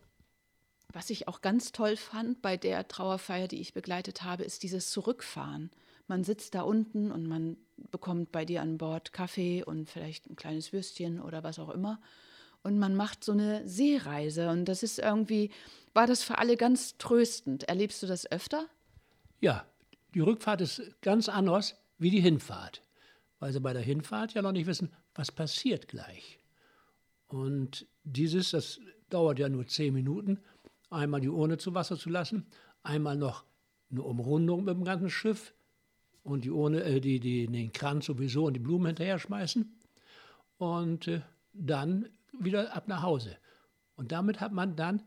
Was 0.91 1.09
ich 1.09 1.27
auch 1.27 1.41
ganz 1.41 1.71
toll 1.71 1.97
fand 1.97 2.41
bei 2.41 2.57
der 2.57 2.87
Trauerfeier, 2.87 3.47
die 3.47 3.61
ich 3.61 3.73
begleitet 3.73 4.23
habe, 4.23 4.43
ist 4.43 4.63
dieses 4.63 4.89
Zurückfahren. 4.89 5.69
Man 6.07 6.23
sitzt 6.23 6.55
da 6.55 6.61
unten 6.61 7.11
und 7.11 7.27
man 7.27 7.57
bekommt 7.91 8.31
bei 8.31 8.45
dir 8.45 8.61
an 8.61 8.79
Bord 8.79 9.13
Kaffee 9.13 9.63
und 9.63 9.87
vielleicht 9.87 10.27
ein 10.27 10.35
kleines 10.35 10.73
Würstchen 10.73 11.21
oder 11.21 11.43
was 11.43 11.59
auch 11.59 11.69
immer. 11.69 12.01
Und 12.63 12.77
man 12.77 12.95
macht 12.95 13.23
so 13.23 13.31
eine 13.31 13.67
Seereise. 13.67 14.49
Und 14.49 14.65
das 14.65 14.83
ist 14.83 14.99
irgendwie, 14.99 15.51
war 15.93 16.07
das 16.07 16.23
für 16.23 16.37
alle 16.37 16.57
ganz 16.57 16.97
tröstend. 16.97 17.63
Erlebst 17.63 18.03
du 18.03 18.07
das 18.07 18.29
öfter? 18.31 18.65
Ja, 19.39 19.65
die 20.13 20.19
Rückfahrt 20.19 20.61
ist 20.61 20.81
ganz 21.01 21.29
anders 21.29 21.75
wie 21.97 22.11
die 22.11 22.21
Hinfahrt. 22.21 22.81
Weil 23.39 23.53
sie 23.53 23.61
bei 23.61 23.73
der 23.73 23.81
Hinfahrt 23.81 24.33
ja 24.33 24.41
noch 24.41 24.51
nicht 24.51 24.67
wissen, 24.67 24.91
was 25.15 25.31
passiert 25.31 25.87
gleich. 25.87 26.39
Und 27.27 27.85
dieses, 28.03 28.51
das 28.51 28.79
dauert 29.09 29.39
ja 29.39 29.49
nur 29.49 29.67
zehn 29.67 29.93
Minuten, 29.93 30.39
einmal 30.89 31.21
die 31.21 31.29
Urne 31.29 31.57
zu 31.57 31.73
Wasser 31.73 31.97
zu 31.97 32.09
lassen, 32.09 32.47
einmal 32.83 33.15
noch 33.15 33.45
eine 33.91 34.01
Umrundung 34.01 34.65
mit 34.65 34.75
dem 34.75 34.83
ganzen 34.83 35.09
Schiff 35.09 35.53
und 36.23 36.43
die 36.43 36.51
Urne, 36.51 36.83
äh, 36.83 36.99
die, 36.99 37.19
die, 37.19 37.47
den 37.47 37.71
Kranz 37.71 38.05
sowieso 38.05 38.45
und 38.45 38.53
die 38.53 38.59
Blumen 38.59 38.87
hinterher 38.87 39.19
schmeißen 39.19 39.71
und 40.57 41.07
äh, 41.07 41.21
dann 41.53 42.09
wieder 42.37 42.75
ab 42.75 42.87
nach 42.87 43.01
Hause. 43.01 43.37
Und 43.95 44.11
damit 44.11 44.39
hat 44.39 44.51
man 44.51 44.75
dann 44.75 45.03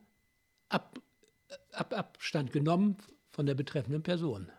ab, 0.69 0.99
ab 1.73 1.95
Abstand 1.95 2.53
genommen 2.53 2.99
von 3.31 3.47
der 3.47 3.55
betreffenden 3.55 4.03
Person. 4.03 4.51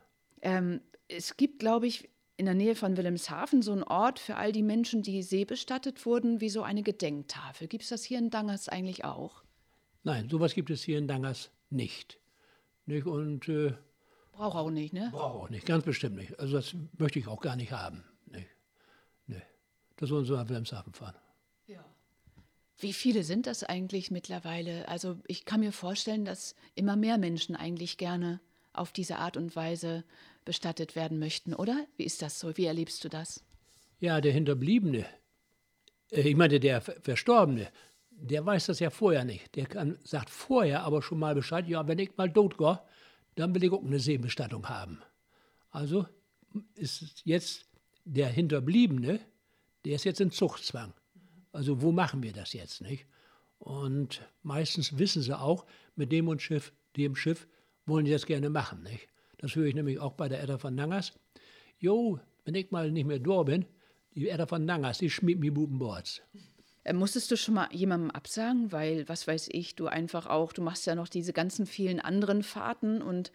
Ähm, 0.41 0.82
es 1.08 1.38
gibt, 1.38 1.60
glaube 1.60 1.88
ich, 1.88 2.10
in 2.38 2.46
der 2.46 2.55
Nähe 2.55 2.75
von 2.75 2.98
Wilhelmshaven 2.98 3.62
so 3.62 3.72
ein 3.72 3.84
Ort 3.84 4.20
für 4.20 4.36
all 4.36 4.51
die 4.51 4.63
Menschen, 4.63 5.03
die 5.03 5.22
seebestattet 5.22 6.05
wurden, 6.05 6.41
wie 6.41 6.50
so 6.50 6.63
eine 6.63 6.84
Gedenktafel. 6.84 7.67
Gibt 7.67 7.84
es 7.84 7.89
das 7.89 8.03
hier 8.03 8.17
in 8.17 8.29
Dangers 8.29 8.70
eigentlich 8.70 9.05
auch? 9.05 9.43
Nein, 10.03 10.29
sowas 10.29 10.53
gibt 10.53 10.70
es 10.70 10.84
hier 10.84 10.98
in 10.98 11.08
Dangers 11.08 11.51
nicht. 11.70 12.20
nicht? 12.86 13.05
Und 13.05 13.48
äh, 13.48 13.74
braucht 14.32 14.55
auch 14.55 14.72
nicht, 14.72 14.93
ne? 14.93 15.10
Braucht 15.12 15.36
auch 15.36 15.50
nicht, 15.50 15.65
ganz 15.65 15.86
bestimmt 15.86 16.15
nicht. 16.15 16.39
Also 16.39 16.55
das 16.55 16.75
möchte 16.98 17.20
ich 17.20 17.27
auch 17.27 17.39
gar 17.39 17.55
nicht 17.55 17.72
haben. 17.72 18.03
Nee. 18.25 18.48
nee. 19.27 19.41
Das 19.96 20.10
sollen 20.10 20.25
sie 20.25 20.34
nach 20.34 20.50
Wilhelmshaven 20.50 20.93
fahren. 20.93 21.15
Wie 22.77 22.93
viele 22.93 23.23
sind 23.23 23.47
das 23.47 23.63
eigentlich 23.63 24.11
mittlerweile? 24.11 24.87
Also 24.87 25.17
ich 25.27 25.45
kann 25.45 25.59
mir 25.59 25.71
vorstellen, 25.71 26.25
dass 26.25 26.55
immer 26.75 26.95
mehr 26.95 27.17
Menschen 27.17 27.55
eigentlich 27.55 27.97
gerne 27.97 28.39
auf 28.73 28.91
diese 28.91 29.17
Art 29.17 29.37
und 29.37 29.55
Weise 29.55 30.03
bestattet 30.45 30.95
werden 30.95 31.19
möchten, 31.19 31.53
oder? 31.53 31.85
Wie 31.95 32.03
ist 32.03 32.21
das 32.21 32.39
so? 32.39 32.57
Wie 32.57 32.65
erlebst 32.65 33.03
du 33.03 33.09
das? 33.09 33.43
Ja, 33.99 34.19
der 34.19 34.33
Hinterbliebene, 34.33 35.05
äh, 36.11 36.21
ich 36.21 36.35
meine, 36.35 36.59
der 36.59 36.81
Verstorbene, 36.81 37.69
der 38.09 38.45
weiß 38.45 38.67
das 38.67 38.79
ja 38.79 38.89
vorher 38.89 39.23
nicht. 39.23 39.55
Der 39.55 39.65
kann, 39.65 39.97
sagt 40.03 40.29
vorher 40.29 40.83
aber 40.83 41.01
schon 41.01 41.19
mal 41.19 41.35
Bescheid, 41.35 41.67
ja, 41.67 41.87
wenn 41.87 41.99
ich 41.99 42.17
mal 42.17 42.31
tot 42.31 42.57
gehe, 42.57 42.79
dann 43.35 43.55
will 43.55 43.63
ich 43.63 43.71
auch 43.71 43.83
eine 43.83 43.99
Seebestattung 43.99 44.67
haben. 44.69 45.01
Also 45.71 46.05
ist 46.75 47.21
jetzt 47.25 47.65
der 48.05 48.27
Hinterbliebene, 48.29 49.19
der 49.85 49.95
ist 49.95 50.03
jetzt 50.03 50.21
in 50.21 50.31
Zuchtzwang. 50.31 50.93
Also 51.53 51.81
wo 51.81 51.91
machen 51.91 52.24
wir 52.24 52.33
das 52.33 52.51
jetzt, 52.51 52.81
nicht? 52.81 53.05
Und 53.60 54.27
meistens 54.41 54.98
wissen 54.98 55.22
sie 55.22 55.39
auch, 55.39 55.65
mit 55.95 56.12
dem 56.12 56.27
und 56.27 56.41
Schiff, 56.41 56.74
dem 56.98 57.15
Schiff 57.15 57.48
wollen 57.86 58.05
die 58.05 58.12
das 58.12 58.25
gerne 58.25 58.50
machen, 58.50 58.83
nicht? 58.83 59.07
Das 59.38 59.55
höre 59.55 59.67
ich 59.67 59.75
nämlich 59.75 60.00
auch 60.00 60.13
bei 60.13 60.27
der 60.27 60.41
Edda 60.41 60.57
von 60.57 60.75
Nangers. 60.75 61.13
Jo, 61.77 62.19
wenn 62.43 62.55
ich 62.55 62.72
mal 62.72 62.91
nicht 62.91 63.05
mehr 63.05 63.19
da 63.19 63.43
bin, 63.43 63.65
die 64.15 64.29
Edda 64.29 64.48
von 64.48 64.65
Nangers, 64.65 64.98
die 64.98 65.10
schmiert 65.10 65.39
mir 65.39 65.53
Bubenboards. 65.53 66.22
Äh, 66.83 66.93
musstest 66.93 67.31
du 67.31 67.38
schon 67.38 67.53
mal 67.55 67.69
jemandem 67.72 68.12
absagen? 68.12 68.72
Weil, 68.72 69.07
was 69.07 69.27
weiß 69.27 69.50
ich, 69.51 69.75
du 69.75 69.88
einfach 69.88 70.27
auch, 70.27 70.53
du 70.53 70.62
machst 70.62 70.86
ja 70.86 70.95
noch 70.95 71.07
diese 71.07 71.33
ganzen 71.33 71.65
vielen 71.65 72.00
anderen 72.00 72.43
Fahrten 72.43 73.01
und 73.01 73.31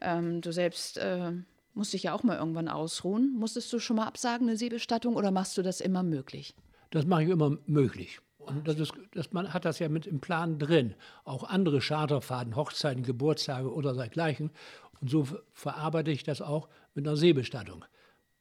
ähm, 0.00 0.40
du 0.40 0.52
selbst 0.52 0.98
äh, 0.98 1.32
musst 1.74 1.92
dich 1.92 2.04
ja 2.04 2.14
auch 2.14 2.22
mal 2.22 2.36
irgendwann 2.36 2.68
ausruhen. 2.68 3.34
Musstest 3.34 3.72
du 3.72 3.78
schon 3.78 3.96
mal 3.96 4.06
absagen, 4.06 4.48
eine 4.48 4.56
Seebestattung, 4.56 5.16
oder 5.16 5.30
machst 5.30 5.56
du 5.56 5.62
das 5.62 5.80
immer 5.80 6.02
möglich? 6.02 6.54
Das 6.90 7.06
mache 7.06 7.24
ich 7.24 7.30
immer 7.30 7.56
möglich. 7.66 8.20
Und 8.38 8.66
das 8.66 8.78
ist, 8.78 8.92
das, 9.12 9.32
man 9.32 9.52
hat 9.52 9.64
das 9.64 9.78
ja 9.78 9.88
mit 9.88 10.06
im 10.06 10.20
Plan 10.20 10.58
drin. 10.58 10.94
Auch 11.24 11.44
andere 11.44 11.80
Charterfahrten, 11.80 12.56
Hochzeiten, 12.56 13.02
Geburtstage 13.02 13.72
oder 13.72 13.94
dergleichen. 13.94 14.50
Und 15.00 15.10
so 15.10 15.26
verarbeite 15.52 16.10
ich 16.10 16.24
das 16.24 16.42
auch 16.42 16.68
mit 16.94 17.06
einer 17.06 17.16
Seebestattung. 17.16 17.84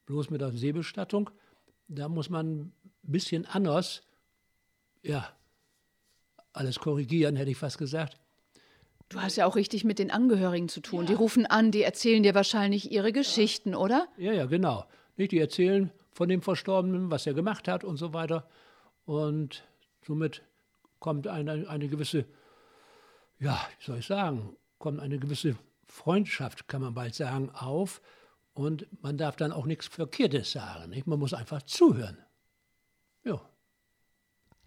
Bloß 0.06 0.30
mit 0.30 0.42
einer 0.42 0.52
Seebestattung, 0.52 1.30
da 1.88 2.10
muss 2.10 2.30
man 2.30 2.60
ein 2.60 2.74
bisschen 3.04 3.46
anders, 3.46 4.02
ja, 5.04 5.30
alles 6.54 6.80
korrigieren, 6.80 7.36
hätte 7.36 7.52
ich 7.52 7.58
fast 7.58 7.78
gesagt. 7.78 8.18
Du 9.10 9.20
hast 9.20 9.38
ja 9.38 9.46
auch 9.46 9.56
richtig 9.56 9.84
mit 9.84 9.98
den 10.00 10.12
Angehörigen 10.12 10.70
zu 10.70 10.82
tun. 10.82 11.02
Ja. 11.02 11.08
Die 11.08 11.14
rufen 11.14 11.46
an, 11.46 11.72
die 11.72 11.84
erzählen 11.84 12.22
dir 12.22 12.36
wahrscheinlich 12.36 12.92
ihre 12.92 13.12
Geschichten, 13.12 13.72
ja. 13.72 13.78
oder? 13.78 14.08
Ja, 14.18 14.32
ja, 14.32 14.46
genau. 14.46 14.86
Die 15.18 15.40
erzählen 15.40 15.92
von 16.20 16.28
dem 16.28 16.42
Verstorbenen, 16.42 17.10
was 17.10 17.26
er 17.26 17.34
gemacht 17.34 17.70
hat 17.70 17.86
und 17.86 17.96
so 17.96 18.12
weiter. 18.12 18.46
Und 19.06 19.64
somit 20.06 20.42
kommt 21.00 21.28
eine, 21.28 21.70
eine 21.70 21.88
gewisse, 21.88 22.26
ja, 23.40 23.58
wie 23.80 23.86
soll 23.86 24.00
ich 24.00 24.08
sagen, 24.08 24.58
kommt 24.80 25.00
eine 25.00 25.18
gewisse 25.18 25.56
Freundschaft, 25.88 26.68
kann 26.68 26.82
man 26.82 26.94
bald 26.94 27.16
sagen, 27.16 27.52
auf. 27.52 28.02
Und 28.54 28.86
man 29.02 29.18
darf 29.18 29.38
dann 29.38 29.54
auch 29.54 29.66
nichts 29.66 29.88
Verkehrtes 29.88 30.52
sagen. 30.52 30.90
Nicht? 30.90 31.08
Man 31.08 31.20
muss 31.20 31.34
einfach 31.34 31.62
zuhören. 31.62 32.18
Ja. 33.24 33.40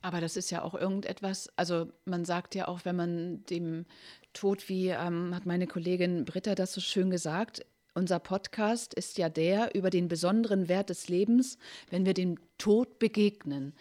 Aber 0.01 0.23
das 0.23 0.39
ist 0.39 0.49
ja 0.49 0.63
auch 0.63 0.75
irgendetwas, 0.75 1.53
also 1.57 1.93
man 2.07 2.25
sagt 2.25 2.55
ja 2.55 2.67
auch, 2.67 2.87
wenn 2.87 2.97
man 2.97 3.45
dem 3.45 3.85
Tod, 4.33 4.71
wie 4.71 4.89
ähm, 4.89 5.35
hat 5.35 5.45
meine 5.45 5.67
Kollegin 5.67 6.25
Britta 6.25 6.55
das 6.55 6.73
so 6.73 6.81
schön 6.81 7.11
gesagt, 7.11 7.67
unser 7.95 8.19
Podcast 8.19 8.95
ist 8.95 9.19
ja 9.19 9.29
der 9.29 9.75
über 9.75 9.91
den 9.91 10.09
besonderen 10.09 10.69
Wert 10.69 10.91
des 10.91 11.09
Lebens, 11.09 11.59
wenn 11.91 12.07
wir 12.07 12.15
dem 12.15 12.39
Tod 12.59 12.99
begegnen. 12.99 13.75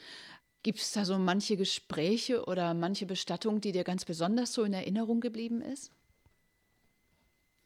Gibt 0.64 0.80
es 0.80 0.92
da 0.92 1.06
so 1.06 1.18
manche 1.18 1.58
Gespräche 1.58 2.46
oder 2.46 2.74
manche 2.74 3.06
Bestattung, 3.06 3.62
die 3.62 3.72
dir 3.72 3.84
ganz 3.84 4.06
besonders 4.06 4.54
so 4.54 4.64
in 4.64 4.74
Erinnerung 4.74 5.20
geblieben 5.20 5.62
ist? 5.62 5.92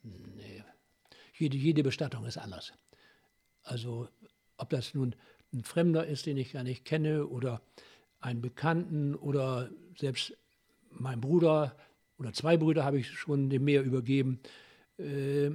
Nee. 0.04 0.64
Jede, 1.38 1.58
jede 1.58 1.84
Bestattung 1.84 2.26
ist 2.26 2.38
anders. 2.38 2.74
Also, 3.64 4.08
ob 4.58 4.70
das 4.70 4.94
nun 4.94 5.16
ein 5.54 5.64
Fremder 5.64 6.06
ist, 6.06 6.26
den 6.26 6.38
ich 6.38 6.54
gar 6.54 6.64
nicht 6.64 6.86
kenne, 6.86 7.28
oder 7.28 7.62
einen 8.22 8.42
Bekannten, 8.42 9.16
oder 9.16 9.70
selbst 9.98 10.38
mein 10.92 11.20
Bruder 11.20 11.76
oder 12.18 12.34
zwei 12.34 12.58
Brüder 12.58 12.86
habe 12.86 13.00
ich 13.00 13.10
schon 13.12 13.50
dem 13.50 13.66
Meer 13.66 13.84
übergeben. 13.84 14.40
Äh, 14.98 15.52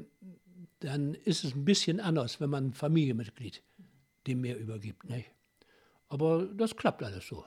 dann 0.80 1.14
ist 1.14 1.44
es 1.44 1.54
ein 1.54 1.64
bisschen 1.64 2.00
anders, 2.00 2.40
wenn 2.40 2.50
man 2.50 2.68
ein 2.68 2.74
Familienmitglied 2.74 3.62
dem 4.26 4.40
mehr 4.42 4.58
übergibt. 4.58 5.08
Nicht? 5.08 5.30
Aber 6.08 6.46
das 6.46 6.76
klappt 6.76 7.02
alles 7.02 7.26
so. 7.26 7.44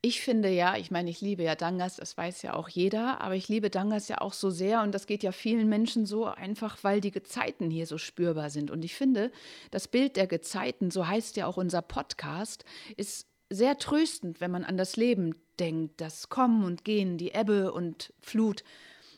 Ich 0.00 0.20
finde 0.20 0.48
ja, 0.48 0.76
ich 0.76 0.92
meine, 0.92 1.10
ich 1.10 1.20
liebe 1.20 1.42
ja 1.42 1.56
Dangas, 1.56 1.96
das 1.96 2.16
weiß 2.16 2.42
ja 2.42 2.54
auch 2.54 2.68
jeder, 2.68 3.20
aber 3.20 3.34
ich 3.34 3.48
liebe 3.48 3.68
Dangas 3.68 4.06
ja 4.06 4.20
auch 4.20 4.32
so 4.32 4.48
sehr 4.48 4.82
und 4.82 4.92
das 4.94 5.06
geht 5.06 5.24
ja 5.24 5.32
vielen 5.32 5.68
Menschen 5.68 6.06
so 6.06 6.26
einfach, 6.26 6.78
weil 6.84 7.00
die 7.00 7.10
Gezeiten 7.10 7.68
hier 7.68 7.84
so 7.84 7.98
spürbar 7.98 8.50
sind. 8.50 8.70
Und 8.70 8.84
ich 8.84 8.94
finde, 8.94 9.32
das 9.72 9.88
Bild 9.88 10.14
der 10.14 10.28
Gezeiten, 10.28 10.92
so 10.92 11.08
heißt 11.08 11.36
ja 11.36 11.46
auch 11.46 11.56
unser 11.56 11.82
Podcast, 11.82 12.64
ist 12.96 13.26
sehr 13.50 13.76
tröstend, 13.78 14.40
wenn 14.40 14.52
man 14.52 14.62
an 14.62 14.76
das 14.76 14.96
Leben 14.96 15.34
denkt, 15.58 16.00
das 16.00 16.28
Kommen 16.28 16.62
und 16.64 16.84
Gehen, 16.84 17.18
die 17.18 17.32
Ebbe 17.32 17.72
und 17.72 18.12
Flut. 18.20 18.62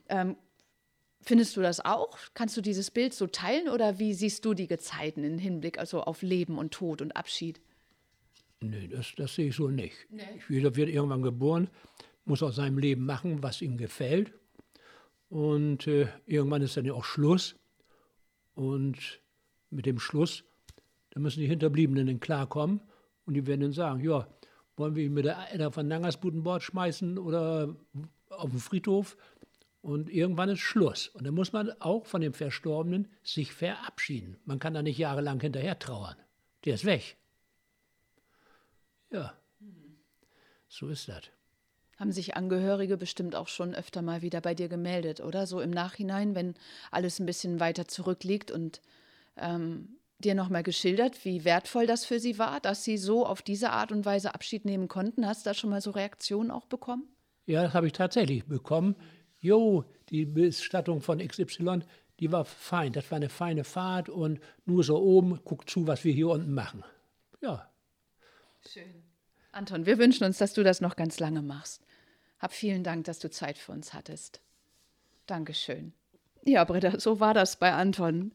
Ähm, 0.09 0.37
Findest 1.23 1.57
du 1.57 1.61
das 1.61 1.85
auch? 1.85 2.17
Kannst 2.35 2.57
du 2.57 2.61
dieses 2.61 2.91
Bild 2.91 3.12
so 3.12 3.27
teilen 3.27 3.69
oder 3.69 3.99
wie 3.99 4.15
siehst 4.15 4.45
du 4.45 4.55
die 4.55 4.67
Gezeiten 4.67 5.23
im 5.23 5.39
Hinblick 5.39 5.79
also 5.79 6.03
auf 6.03 6.23
Leben 6.23 6.59
und 6.59 6.73
Tod 6.73 7.03
und 7.03 7.12
Abschied? 7.12 7.61
Nee, 8.61 8.89
das, 8.89 9.12
das 9.17 9.35
sehe 9.35 9.49
ich 9.49 9.57
so 9.57 9.69
nicht. 9.69 9.95
Nee. 10.11 10.23
Jeder 10.49 10.75
wird 10.77 10.89
irgendwann 10.89 11.23
geboren, 11.23 11.69
muss 12.25 12.43
aus 12.43 12.57
seinem 12.57 12.79
Leben 12.79 13.05
machen, 13.05 13.43
was 13.43 13.62
ihm 13.62 13.77
gefällt. 13.77 14.33
Und 15.29 15.87
äh, 15.87 16.09
irgendwann 16.27 16.62
ist 16.62 16.77
dann 16.77 16.85
ja 16.85 16.93
auch 16.93 17.05
Schluss. 17.05 17.55
Und 18.55 19.21
mit 19.71 19.87
dem 19.87 19.99
Schluss, 19.99 20.45
da 21.11 21.21
müssen 21.21 21.41
die 21.41 21.47
Hinterbliebenen 21.47 22.07
dann 22.07 22.21
klarkommen. 22.21 22.81
Und 23.25 23.35
die 23.35 23.47
werden 23.47 23.61
dann 23.61 23.73
sagen, 23.73 24.00
ja, 24.00 24.27
wollen 24.77 24.95
wir 24.95 25.05
ihn 25.05 25.15
mit 25.15 25.25
der 25.25 25.55
Edda 25.55 25.71
von 25.71 25.87
Nangersbut 25.87 26.35
an 26.35 26.43
Bord 26.43 26.62
schmeißen 26.62 27.19
oder 27.19 27.77
auf 28.31 28.50
den 28.50 28.59
Friedhof? 28.59 29.17
Und 29.83 30.11
irgendwann 30.11 30.51
ist 30.51 30.61
Schluss. 30.61 31.09
Und 31.09 31.25
dann 31.25 31.35
muss 31.35 31.53
man 31.53 31.71
auch 31.81 32.07
von 32.07 32.21
dem 32.21 32.35
Verstorbenen 32.35 33.09
sich 33.23 33.53
verabschieden. 33.53 34.39
Man 34.45 34.59
kann 34.59 34.75
da 34.75 34.83
nicht 34.83 34.99
jahrelang 34.99 35.41
hinterher 35.41 35.79
trauern. 35.79 36.17
Der 36.65 36.75
ist 36.75 36.85
weg. 36.85 37.17
Ja, 39.11 39.35
so 40.69 40.89
ist 40.89 41.09
das. 41.09 41.23
Haben 41.99 42.13
sich 42.13 42.37
Angehörige 42.37 42.97
bestimmt 42.97 43.35
auch 43.35 43.49
schon 43.49 43.75
öfter 43.75 44.01
mal 44.01 44.23
wieder 44.23 44.41
bei 44.41 44.55
dir 44.55 44.69
gemeldet, 44.69 45.21
oder? 45.21 45.47
So 45.47 45.61
im 45.61 45.71
Nachhinein, 45.71 46.35
wenn 46.35 46.55
alles 46.91 47.19
ein 47.19 47.27
bisschen 47.27 47.61
weiter 47.61 47.89
zurückliegt 47.89 48.51
und 48.51 48.81
ähm, 49.37 49.97
dir 50.19 50.35
nochmal 50.35 50.63
geschildert, 50.63 51.25
wie 51.25 51.45
wertvoll 51.45 51.87
das 51.87 52.04
für 52.04 52.21
sie 52.21 52.39
war, 52.39 52.61
dass 52.61 52.85
sie 52.85 52.97
so 52.97 53.26
auf 53.26 53.43
diese 53.43 53.71
Art 53.71 53.93
und 53.93 54.07
Weise 54.07 54.35
Abschied 54.35 54.65
nehmen 54.65 54.89
konnten. 54.89 55.26
Hast 55.26 55.45
du 55.45 55.50
da 55.50 55.54
schon 55.54 55.71
mal 55.71 55.81
so 55.81 55.91
Reaktionen 55.91 56.50
auch 56.50 56.67
bekommen? 56.67 57.04
Ja, 57.47 57.65
das 57.65 57.75
habe 57.75 57.89
ich 57.89 57.93
tatsächlich 57.93 58.47
bekommen 58.47 58.95
jo, 59.41 59.85
die 60.09 60.25
Bestattung 60.25 61.00
von 61.00 61.19
XY, 61.19 61.81
die 62.21 62.31
war 62.31 62.45
fein, 62.45 62.93
das 62.93 63.11
war 63.11 63.17
eine 63.17 63.29
feine 63.29 63.65
Fahrt 63.65 64.09
und 64.09 64.41
nur 64.67 64.85
so 64.85 64.99
oben, 64.99 65.41
guck 65.45 65.69
zu, 65.69 65.87
was 65.87 66.05
wir 66.05 66.13
hier 66.13 66.29
unten 66.29 66.53
machen. 66.53 66.85
Ja. 67.41 67.71
Schön. 68.69 69.03
Anton, 69.53 69.87
wir 69.87 69.99
wünschen 69.99 70.25
uns, 70.25 70.39
dass 70.39 70.53
du 70.53 70.63
das 70.63 70.81
noch 70.81 70.97
ganz 70.97 71.19
lange 71.19 71.43
machst. 71.43 71.83
Hab 72.39 72.53
vielen 72.53 72.85
Dank, 72.85 73.05
dass 73.05 73.19
du 73.19 73.31
Zeit 73.31 73.59
für 73.59 73.73
uns 73.73 73.93
hattest. 73.95 74.41
Dankeschön. 75.26 75.93
Ja, 76.45 76.65
Britta, 76.65 76.99
so 77.00 77.21
war 77.21 77.35
das 77.35 77.59
bei 77.59 77.73
Anton. 77.73 78.33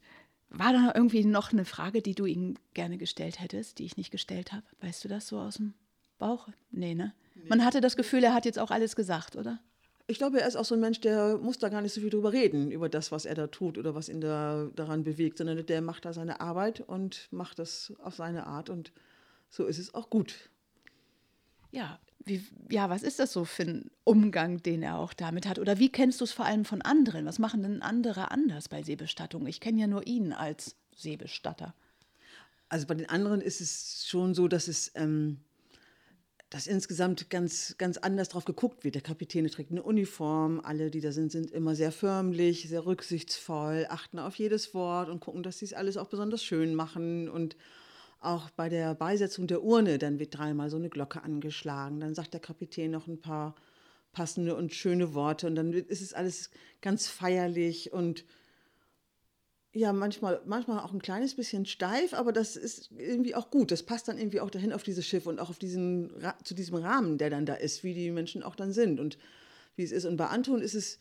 War 0.48 0.72
da 0.72 0.92
irgendwie 0.94 1.24
noch 1.24 1.52
eine 1.52 1.64
Frage, 1.64 2.02
die 2.02 2.14
du 2.14 2.24
ihm 2.24 2.56
gerne 2.74 2.98
gestellt 2.98 3.40
hättest, 3.40 3.78
die 3.78 3.84
ich 3.84 3.96
nicht 3.96 4.10
gestellt 4.10 4.52
habe? 4.52 4.64
Weißt 4.80 5.04
du 5.04 5.08
das 5.08 5.26
so 5.26 5.38
aus 5.38 5.56
dem 5.56 5.74
Bauch? 6.18 6.48
Nee, 6.70 6.94
ne? 6.94 7.14
Man 7.48 7.64
hatte 7.64 7.80
das 7.80 7.96
Gefühl, 7.96 8.24
er 8.24 8.34
hat 8.34 8.44
jetzt 8.44 8.58
auch 8.58 8.70
alles 8.70 8.96
gesagt, 8.96 9.36
oder? 9.36 9.60
Ich 10.08 10.18
glaube, 10.18 10.40
er 10.40 10.46
ist 10.46 10.56
auch 10.56 10.64
so 10.64 10.74
ein 10.74 10.80
Mensch, 10.80 11.00
der 11.00 11.36
muss 11.38 11.58
da 11.58 11.68
gar 11.68 11.82
nicht 11.82 11.92
so 11.92 12.00
viel 12.00 12.10
drüber 12.10 12.32
reden, 12.32 12.70
über 12.70 12.88
das, 12.88 13.10
was 13.10 13.24
er 13.24 13.34
da 13.34 13.48
tut 13.48 13.76
oder 13.76 13.94
was 13.94 14.08
ihn 14.08 14.20
da 14.20 14.70
daran 14.76 15.02
bewegt, 15.02 15.38
sondern 15.38 15.66
der 15.66 15.82
macht 15.82 16.04
da 16.04 16.12
seine 16.12 16.40
Arbeit 16.40 16.80
und 16.80 17.28
macht 17.32 17.58
das 17.58 17.92
auf 18.02 18.14
seine 18.14 18.46
Art 18.46 18.70
und 18.70 18.92
so 19.48 19.66
ist 19.66 19.78
es 19.78 19.94
auch 19.94 20.10
gut. 20.10 20.50
Ja, 21.72 21.98
wie, 22.24 22.44
ja, 22.70 22.90
was 22.90 23.02
ist 23.02 23.18
das 23.18 23.32
so 23.32 23.44
für 23.44 23.62
ein 23.62 23.90
Umgang, 24.04 24.62
den 24.62 24.82
er 24.82 24.98
auch 24.98 25.12
damit 25.12 25.46
hat? 25.46 25.58
Oder 25.58 25.78
wie 25.78 25.90
kennst 25.90 26.20
du 26.20 26.24
es 26.24 26.32
vor 26.32 26.44
allem 26.44 26.64
von 26.64 26.82
anderen? 26.82 27.26
Was 27.26 27.38
machen 27.38 27.62
denn 27.62 27.82
andere 27.82 28.30
anders 28.30 28.68
bei 28.68 28.82
Seebestattung? 28.82 29.46
Ich 29.46 29.60
kenne 29.60 29.80
ja 29.80 29.86
nur 29.86 30.06
ihn 30.06 30.32
als 30.32 30.76
Seebestatter. 30.94 31.74
Also 32.68 32.86
bei 32.86 32.94
den 32.94 33.08
anderen 33.08 33.40
ist 33.40 33.60
es 33.60 34.06
schon 34.08 34.34
so, 34.34 34.48
dass 34.48 34.66
es 34.66 34.90
ähm, 34.94 35.38
dass 36.56 36.66
insgesamt 36.66 37.28
ganz, 37.28 37.74
ganz 37.76 37.98
anders 37.98 38.30
drauf 38.30 38.46
geguckt 38.46 38.82
wird. 38.82 38.94
Der 38.94 39.02
Kapitän 39.02 39.46
trägt 39.48 39.72
eine 39.72 39.82
Uniform, 39.82 40.62
alle, 40.64 40.90
die 40.90 41.02
da 41.02 41.12
sind, 41.12 41.30
sind 41.30 41.50
immer 41.50 41.74
sehr 41.74 41.92
förmlich, 41.92 42.66
sehr 42.66 42.86
rücksichtsvoll, 42.86 43.84
achten 43.90 44.18
auf 44.18 44.36
jedes 44.36 44.72
Wort 44.72 45.10
und 45.10 45.20
gucken, 45.20 45.42
dass 45.42 45.58
sie 45.58 45.66
es 45.66 45.74
alles 45.74 45.98
auch 45.98 46.06
besonders 46.06 46.42
schön 46.42 46.74
machen. 46.74 47.28
Und 47.28 47.58
auch 48.20 48.48
bei 48.48 48.70
der 48.70 48.94
Beisetzung 48.94 49.46
der 49.46 49.62
Urne, 49.62 49.98
dann 49.98 50.18
wird 50.18 50.38
dreimal 50.38 50.70
so 50.70 50.78
eine 50.78 50.88
Glocke 50.88 51.22
angeschlagen. 51.22 52.00
Dann 52.00 52.14
sagt 52.14 52.32
der 52.32 52.40
Kapitän 52.40 52.90
noch 52.90 53.06
ein 53.06 53.20
paar 53.20 53.54
passende 54.12 54.56
und 54.56 54.72
schöne 54.72 55.12
Worte 55.12 55.48
und 55.48 55.56
dann 55.56 55.74
ist 55.74 56.00
es 56.00 56.14
alles 56.14 56.48
ganz 56.80 57.06
feierlich 57.06 57.92
und 57.92 58.24
ja, 59.76 59.92
manchmal, 59.92 60.40
manchmal 60.46 60.80
auch 60.80 60.92
ein 60.92 61.02
kleines 61.02 61.34
bisschen 61.34 61.66
steif, 61.66 62.14
aber 62.14 62.32
das 62.32 62.56
ist 62.56 62.90
irgendwie 62.96 63.34
auch 63.34 63.50
gut. 63.50 63.70
Das 63.70 63.82
passt 63.82 64.08
dann 64.08 64.16
irgendwie 64.16 64.40
auch 64.40 64.48
dahin 64.48 64.72
auf 64.72 64.82
dieses 64.82 65.06
Schiff 65.06 65.26
und 65.26 65.38
auch 65.38 65.50
auf 65.50 65.58
diesen, 65.58 66.10
zu 66.44 66.54
diesem 66.54 66.76
Rahmen, 66.76 67.18
der 67.18 67.28
dann 67.28 67.44
da 67.44 67.54
ist, 67.54 67.84
wie 67.84 67.92
die 67.92 68.10
Menschen 68.10 68.42
auch 68.42 68.56
dann 68.56 68.72
sind 68.72 68.98
und 68.98 69.18
wie 69.76 69.82
es 69.82 69.92
ist. 69.92 70.06
Und 70.06 70.16
bei 70.16 70.28
Anton 70.28 70.62
ist 70.62 70.74
es, 70.74 70.98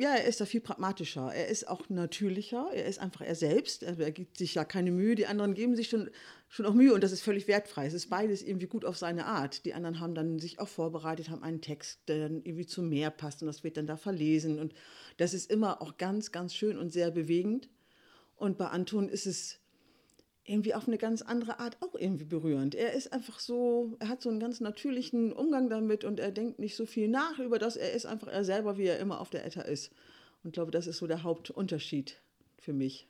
ja, 0.00 0.14
er 0.14 0.24
ist 0.24 0.40
da 0.40 0.46
viel 0.46 0.62
pragmatischer. 0.62 1.30
Er 1.30 1.48
ist 1.48 1.68
auch 1.68 1.90
natürlicher. 1.90 2.70
Er 2.72 2.86
ist 2.86 2.98
einfach 2.98 3.20
er 3.20 3.34
selbst. 3.34 3.82
Er, 3.82 3.98
er 3.98 4.12
gibt 4.12 4.38
sich 4.38 4.54
ja 4.54 4.64
keine 4.64 4.92
Mühe. 4.92 5.14
Die 5.14 5.26
anderen 5.26 5.52
geben 5.52 5.76
sich 5.76 5.90
schon, 5.90 6.08
schon 6.48 6.64
auch 6.64 6.72
Mühe 6.72 6.94
und 6.94 7.04
das 7.04 7.12
ist 7.12 7.20
völlig 7.20 7.46
wertfrei. 7.48 7.84
Es 7.84 7.92
ist 7.92 8.08
beides 8.08 8.42
irgendwie 8.42 8.66
gut 8.66 8.86
auf 8.86 8.96
seine 8.96 9.26
Art. 9.26 9.66
Die 9.66 9.74
anderen 9.74 10.00
haben 10.00 10.14
dann 10.14 10.38
sich 10.38 10.58
auch 10.58 10.68
vorbereitet, 10.68 11.28
haben 11.28 11.42
einen 11.42 11.60
Text, 11.60 12.00
der 12.08 12.18
dann 12.18 12.40
irgendwie 12.44 12.64
zum 12.64 12.88
Meer 12.88 13.10
passt 13.10 13.42
und 13.42 13.46
das 13.46 13.62
wird 13.62 13.76
dann 13.76 13.86
da 13.86 13.98
verlesen 13.98 14.58
und 14.58 14.72
das 15.18 15.34
ist 15.34 15.50
immer 15.50 15.82
auch 15.82 15.98
ganz, 15.98 16.32
ganz 16.32 16.54
schön 16.54 16.78
und 16.78 16.90
sehr 16.90 17.10
bewegend. 17.10 17.68
Und 18.36 18.56
bei 18.56 18.68
Anton 18.68 19.10
ist 19.10 19.26
es 19.26 19.59
irgendwie 20.50 20.74
auf 20.74 20.88
eine 20.88 20.98
ganz 20.98 21.22
andere 21.22 21.60
Art 21.60 21.76
auch 21.80 21.94
irgendwie 21.94 22.24
berührend. 22.24 22.74
Er 22.74 22.92
ist 22.92 23.12
einfach 23.12 23.38
so, 23.38 23.96
er 24.00 24.08
hat 24.08 24.20
so 24.20 24.28
einen 24.28 24.40
ganz 24.40 24.60
natürlichen 24.60 25.32
Umgang 25.32 25.70
damit 25.70 26.04
und 26.04 26.18
er 26.18 26.32
denkt 26.32 26.58
nicht 26.58 26.76
so 26.76 26.86
viel 26.86 27.08
nach 27.08 27.38
über 27.38 27.58
das. 27.58 27.76
Er 27.76 27.92
ist 27.92 28.06
einfach 28.06 28.28
er 28.28 28.44
selber, 28.44 28.76
wie 28.76 28.86
er 28.86 28.98
immer 28.98 29.20
auf 29.20 29.30
der 29.30 29.44
Etta 29.44 29.62
ist. 29.62 29.92
Und 30.42 30.48
ich 30.48 30.52
glaube, 30.54 30.70
das 30.70 30.86
ist 30.86 30.98
so 30.98 31.06
der 31.06 31.22
Hauptunterschied 31.22 32.20
für 32.58 32.72
mich. 32.72 33.06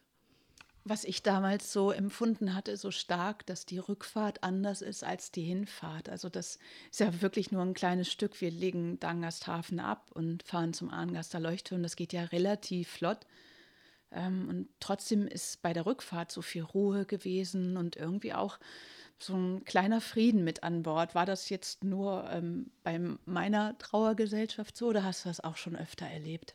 Was 0.85 1.05
ich 1.05 1.22
damals 1.22 1.72
so 1.72 1.90
empfunden 1.90 2.55
hatte, 2.55 2.76
so 2.76 2.90
stark, 2.90 3.44
dass 3.46 3.66
die 3.66 3.79
Rückfahrt 3.79 4.42
anders 4.42 4.81
ist 4.81 5.05
als 5.05 5.31
die 5.31 5.42
Hinfahrt. 5.42 6.09
Also 6.09 6.29
das 6.29 6.59
ist 6.90 7.00
ja 7.00 7.20
wirklich 7.20 7.53
nur 7.53 7.62
ein 7.62 7.74
kleines 7.74 8.11
Stück. 8.11 8.40
Wir 8.40 8.50
legen 8.50 8.98
Dangasthafen 8.98 9.79
ab 9.79 10.11
und 10.14 10.42
fahren 10.42 10.72
zum 10.72 10.90
Arngaster 10.90 11.38
Leuchtturm. 11.38 11.83
Das 11.83 11.96
geht 11.96 12.12
ja 12.12 12.24
relativ 12.24 12.88
flott. 12.88 13.26
Ähm, 14.12 14.49
und 14.49 14.68
trotzdem 14.81 15.27
ist 15.27 15.62
bei 15.62 15.73
der 15.73 15.87
Rückfahrt 15.87 16.33
so 16.33 16.42
viel 16.42 16.62
Ruhe 16.62 17.07
gewesen 17.07 17.77
und 17.77 17.96
irgendwie 17.96 18.35
auch 18.35 18.59
so 19.18 19.35
ein 19.35 19.64
kleiner 19.64 20.01
Frieden 20.01 20.44
mit 20.44 20.62
an 20.62 20.83
Bord. 20.83 21.14
War 21.14 21.27
das 21.27 21.49
jetzt 21.49 21.85
nur 21.85 22.29
ähm, 22.31 22.70
bei 22.83 22.99
meiner 23.27 23.77
Trauergesellschaft 23.79 24.77
so 24.77 24.88
oder 24.88 25.05
hast 25.05 25.25
du 25.25 25.29
das 25.29 25.40
auch 25.40 25.57
schon 25.57 25.77
öfter 25.77 26.07
erlebt? 26.07 26.55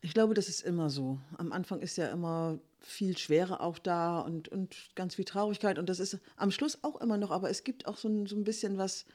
Ich 0.00 0.14
glaube, 0.14 0.34
das 0.34 0.48
ist 0.48 0.60
immer 0.60 0.90
so. 0.90 1.18
Am 1.38 1.52
Anfang 1.52 1.80
ist 1.80 1.96
ja 1.96 2.08
immer 2.08 2.60
viel 2.80 3.18
Schwere 3.18 3.60
auch 3.60 3.78
da 3.78 4.20
und, 4.20 4.48
und 4.48 4.76
ganz 4.94 5.16
viel 5.16 5.24
Traurigkeit. 5.24 5.78
Und 5.78 5.88
das 5.88 5.98
ist 5.98 6.18
am 6.36 6.50
Schluss 6.50 6.84
auch 6.84 7.00
immer 7.00 7.18
noch, 7.18 7.30
aber 7.30 7.50
es 7.50 7.64
gibt 7.64 7.86
auch 7.86 7.96
so 7.96 8.08
ein, 8.08 8.26
so 8.26 8.36
ein 8.36 8.44
bisschen 8.44 8.78
was, 8.78 9.06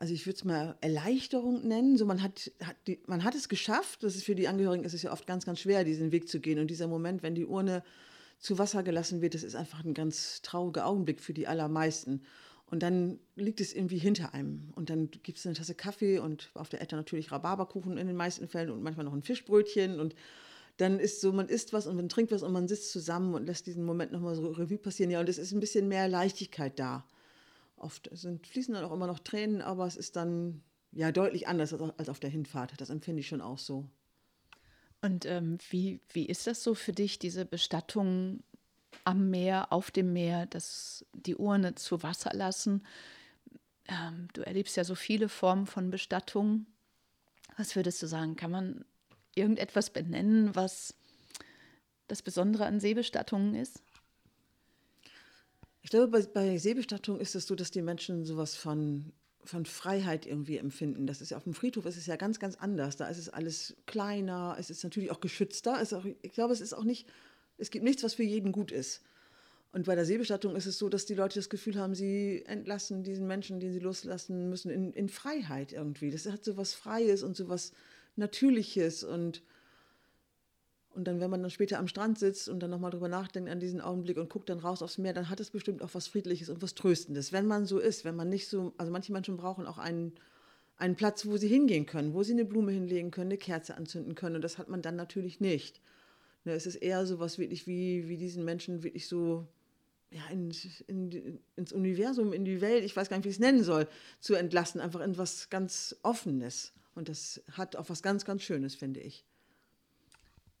also 0.00 0.14
ich 0.14 0.26
würde 0.26 0.36
es 0.36 0.44
mal 0.44 0.76
Erleichterung 0.80 1.68
nennen. 1.68 1.98
So 1.98 2.06
man 2.06 2.22
hat, 2.22 2.50
hat 2.64 2.76
die, 2.86 3.00
man 3.06 3.22
hat 3.22 3.34
es 3.34 3.50
geschafft. 3.50 4.02
Das 4.02 4.16
ist 4.16 4.24
für 4.24 4.34
die 4.34 4.48
Angehörigen 4.48 4.82
ist 4.82 4.94
es 4.94 5.02
ja 5.02 5.12
oft 5.12 5.26
ganz, 5.26 5.44
ganz 5.44 5.60
schwer, 5.60 5.84
diesen 5.84 6.10
Weg 6.10 6.26
zu 6.26 6.40
gehen. 6.40 6.58
Und 6.58 6.68
dieser 6.68 6.88
Moment, 6.88 7.22
wenn 7.22 7.34
die 7.34 7.44
Urne 7.44 7.84
zu 8.38 8.58
Wasser 8.58 8.82
gelassen 8.82 9.20
wird, 9.20 9.34
das 9.34 9.42
ist 9.42 9.54
einfach 9.54 9.84
ein 9.84 9.92
ganz 9.92 10.40
trauriger 10.40 10.86
Augenblick 10.86 11.20
für 11.20 11.34
die 11.34 11.46
allermeisten. 11.46 12.22
Und 12.70 12.82
dann 12.82 13.18
liegt 13.36 13.60
es 13.60 13.74
irgendwie 13.74 13.98
hinter 13.98 14.32
einem. 14.32 14.72
Und 14.74 14.88
dann 14.88 15.10
gibt 15.10 15.36
es 15.36 15.44
eine 15.44 15.54
Tasse 15.54 15.74
Kaffee 15.74 16.18
und 16.18 16.50
auf 16.54 16.70
der 16.70 16.80
Etta 16.80 16.96
natürlich 16.96 17.30
Rhabarberkuchen 17.30 17.98
in 17.98 18.06
den 18.06 18.16
meisten 18.16 18.48
Fällen 18.48 18.70
und 18.70 18.82
manchmal 18.82 19.04
noch 19.04 19.12
ein 19.12 19.22
Fischbrötchen. 19.22 20.00
Und 20.00 20.14
dann 20.78 20.98
ist 20.98 21.20
so, 21.20 21.30
man 21.30 21.50
isst 21.50 21.74
was 21.74 21.86
und 21.86 21.96
man 21.96 22.08
trinkt 22.08 22.32
was 22.32 22.42
und 22.42 22.52
man 22.52 22.68
sitzt 22.68 22.90
zusammen 22.90 23.34
und 23.34 23.44
lässt 23.44 23.66
diesen 23.66 23.84
Moment 23.84 24.12
nochmal 24.12 24.34
so 24.34 24.46
Revue 24.46 24.78
passieren. 24.78 25.10
Ja, 25.10 25.20
und 25.20 25.28
es 25.28 25.36
ist 25.36 25.52
ein 25.52 25.60
bisschen 25.60 25.88
mehr 25.88 26.08
Leichtigkeit 26.08 26.78
da. 26.78 27.04
Oft 27.80 28.08
sind, 28.12 28.46
fließen 28.46 28.74
dann 28.74 28.84
auch 28.84 28.92
immer 28.92 29.06
noch 29.06 29.18
Tränen, 29.18 29.62
aber 29.62 29.86
es 29.86 29.96
ist 29.96 30.16
dann 30.16 30.62
ja 30.92 31.12
deutlich 31.12 31.48
anders 31.48 31.72
als, 31.72 32.08
auf 32.08 32.20
der 32.20 32.30
Hinfahrt. 32.30 32.80
Das 32.80 32.90
empfinde 32.90 33.20
ich 33.20 33.28
schon 33.28 33.40
auch 33.40 33.58
so. 33.58 33.88
Und 35.02 35.24
ähm, 35.24 35.58
wie, 35.70 36.00
wie 36.12 36.26
ist 36.26 36.46
das 36.46 36.62
so 36.62 36.74
für 36.74 36.92
dich, 36.92 37.18
diese 37.18 37.44
Bestattung 37.44 38.42
am 39.04 39.30
Meer, 39.30 39.72
auf 39.72 39.90
dem 39.90 40.12
Meer, 40.12 40.46
dass 40.46 41.06
die 41.12 41.36
Urne 41.36 41.74
zu 41.74 42.02
Wasser 42.02 42.32
lassen? 42.34 42.84
Ähm, 43.88 44.28
du 44.34 44.42
erlebst 44.42 44.76
ja 44.76 44.84
so 44.84 44.94
viele 44.94 45.28
Formen 45.28 45.66
von 45.66 45.90
Bestattung. 45.90 46.66
Was 47.56 47.76
würdest 47.76 48.02
du 48.02 48.06
sagen? 48.06 48.36
Kann 48.36 48.50
man 48.50 48.84
irgendetwas 49.34 49.90
benennen, 49.90 50.54
was 50.54 50.94
das 52.08 52.22
Besondere 52.22 52.66
an 52.66 52.80
Seebestattungen 52.80 53.54
ist? 53.54 53.82
Ich 55.82 55.90
glaube, 55.90 56.08
bei, 56.08 56.22
bei 56.22 56.58
Seebestattungen 56.58 57.20
ist 57.20 57.34
es 57.34 57.46
so, 57.46 57.54
dass 57.54 57.70
die 57.70 57.82
Menschen 57.82 58.24
sowas 58.24 58.54
von, 58.54 59.12
von 59.44 59.64
Freiheit 59.64 60.26
irgendwie 60.26 60.58
empfinden. 60.58 61.06
Das 61.06 61.20
ist 61.20 61.30
ja 61.30 61.36
auf 61.36 61.44
dem 61.44 61.54
Friedhof 61.54 61.86
ist 61.86 61.96
es 61.96 62.06
ja 62.06 62.16
ganz, 62.16 62.38
ganz 62.38 62.56
anders. 62.56 62.96
Da 62.96 63.08
ist 63.08 63.18
es 63.18 63.28
alles 63.28 63.76
kleiner, 63.86 64.56
es 64.58 64.70
ist 64.70 64.84
natürlich 64.84 65.10
auch 65.10 65.20
geschützter. 65.20 65.80
Es 65.80 65.92
auch, 65.92 66.04
ich 66.04 66.32
glaube, 66.32 66.52
es 66.52 66.60
ist 66.60 66.74
auch 66.74 66.84
nicht, 66.84 67.08
es 67.56 67.70
gibt 67.70 67.84
nichts, 67.84 68.02
was 68.02 68.14
für 68.14 68.22
jeden 68.22 68.52
gut 68.52 68.72
ist. 68.72 69.02
Und 69.72 69.86
bei 69.86 69.94
der 69.94 70.04
Seebestattung 70.04 70.56
ist 70.56 70.66
es 70.66 70.78
so, 70.78 70.88
dass 70.88 71.06
die 71.06 71.14
Leute 71.14 71.38
das 71.38 71.48
Gefühl 71.48 71.78
haben, 71.78 71.94
sie 71.94 72.42
entlassen 72.46 73.04
diesen 73.04 73.26
Menschen, 73.28 73.60
den 73.60 73.72
sie 73.72 73.78
loslassen 73.78 74.50
müssen, 74.50 74.70
in, 74.70 74.92
in 74.92 75.08
Freiheit 75.08 75.72
irgendwie. 75.72 76.10
Das 76.10 76.26
hat 76.26 76.44
so 76.44 76.56
was 76.56 76.74
Freies 76.74 77.22
und 77.22 77.36
so 77.36 77.48
was 77.48 77.72
Natürliches 78.16 79.04
und 79.04 79.42
und 80.92 81.04
dann, 81.04 81.20
wenn 81.20 81.30
man 81.30 81.40
dann 81.40 81.50
später 81.50 81.78
am 81.78 81.86
Strand 81.86 82.18
sitzt 82.18 82.48
und 82.48 82.60
dann 82.60 82.70
nochmal 82.70 82.90
drüber 82.90 83.08
nachdenkt 83.08 83.48
an 83.48 83.60
diesen 83.60 83.80
Augenblick 83.80 84.16
und 84.16 84.28
guckt 84.28 84.48
dann 84.48 84.58
raus 84.58 84.82
aufs 84.82 84.98
Meer, 84.98 85.12
dann 85.12 85.30
hat 85.30 85.38
es 85.38 85.50
bestimmt 85.50 85.82
auch 85.82 85.90
was 85.92 86.08
Friedliches 86.08 86.48
und 86.48 86.62
was 86.62 86.74
Tröstendes. 86.74 87.32
Wenn 87.32 87.46
man 87.46 87.64
so 87.64 87.78
ist, 87.78 88.04
wenn 88.04 88.16
man 88.16 88.28
nicht 88.28 88.48
so, 88.48 88.72
also 88.76 88.90
manche 88.90 89.12
Menschen 89.12 89.36
brauchen 89.36 89.66
auch 89.66 89.78
einen, 89.78 90.12
einen 90.78 90.96
Platz, 90.96 91.26
wo 91.26 91.36
sie 91.36 91.46
hingehen 91.46 91.86
können, 91.86 92.12
wo 92.12 92.24
sie 92.24 92.32
eine 92.32 92.44
Blume 92.44 92.72
hinlegen 92.72 93.12
können, 93.12 93.28
eine 93.28 93.38
Kerze 93.38 93.76
anzünden 93.76 94.16
können. 94.16 94.36
Und 94.36 94.42
das 94.42 94.58
hat 94.58 94.68
man 94.68 94.82
dann 94.82 94.96
natürlich 94.96 95.40
nicht. 95.40 95.80
Ne, 96.44 96.52
es 96.54 96.66
ist 96.66 96.76
eher 96.76 97.06
so 97.06 97.20
was 97.20 97.38
wirklich 97.38 97.68
wie, 97.68 98.08
wie 98.08 98.16
diesen 98.16 98.44
Menschen 98.44 98.82
wirklich 98.82 99.06
so 99.06 99.46
ja, 100.10 100.22
in, 100.32 100.52
in, 100.88 101.38
ins 101.54 101.72
Universum, 101.72 102.32
in 102.32 102.44
die 102.44 102.60
Welt, 102.60 102.82
ich 102.82 102.96
weiß 102.96 103.08
gar 103.08 103.16
nicht, 103.16 103.26
wie 103.26 103.28
ich 103.28 103.36
es 103.36 103.40
nennen 103.40 103.62
soll, 103.62 103.86
zu 104.18 104.34
entlassen, 104.34 104.80
einfach 104.80 105.00
in 105.02 105.16
was 105.16 105.50
ganz 105.50 105.94
Offenes. 106.02 106.72
Und 106.96 107.08
das 107.08 107.40
hat 107.52 107.76
auch 107.76 107.88
was 107.88 108.02
ganz, 108.02 108.24
ganz 108.24 108.42
Schönes, 108.42 108.74
finde 108.74 108.98
ich 108.98 109.24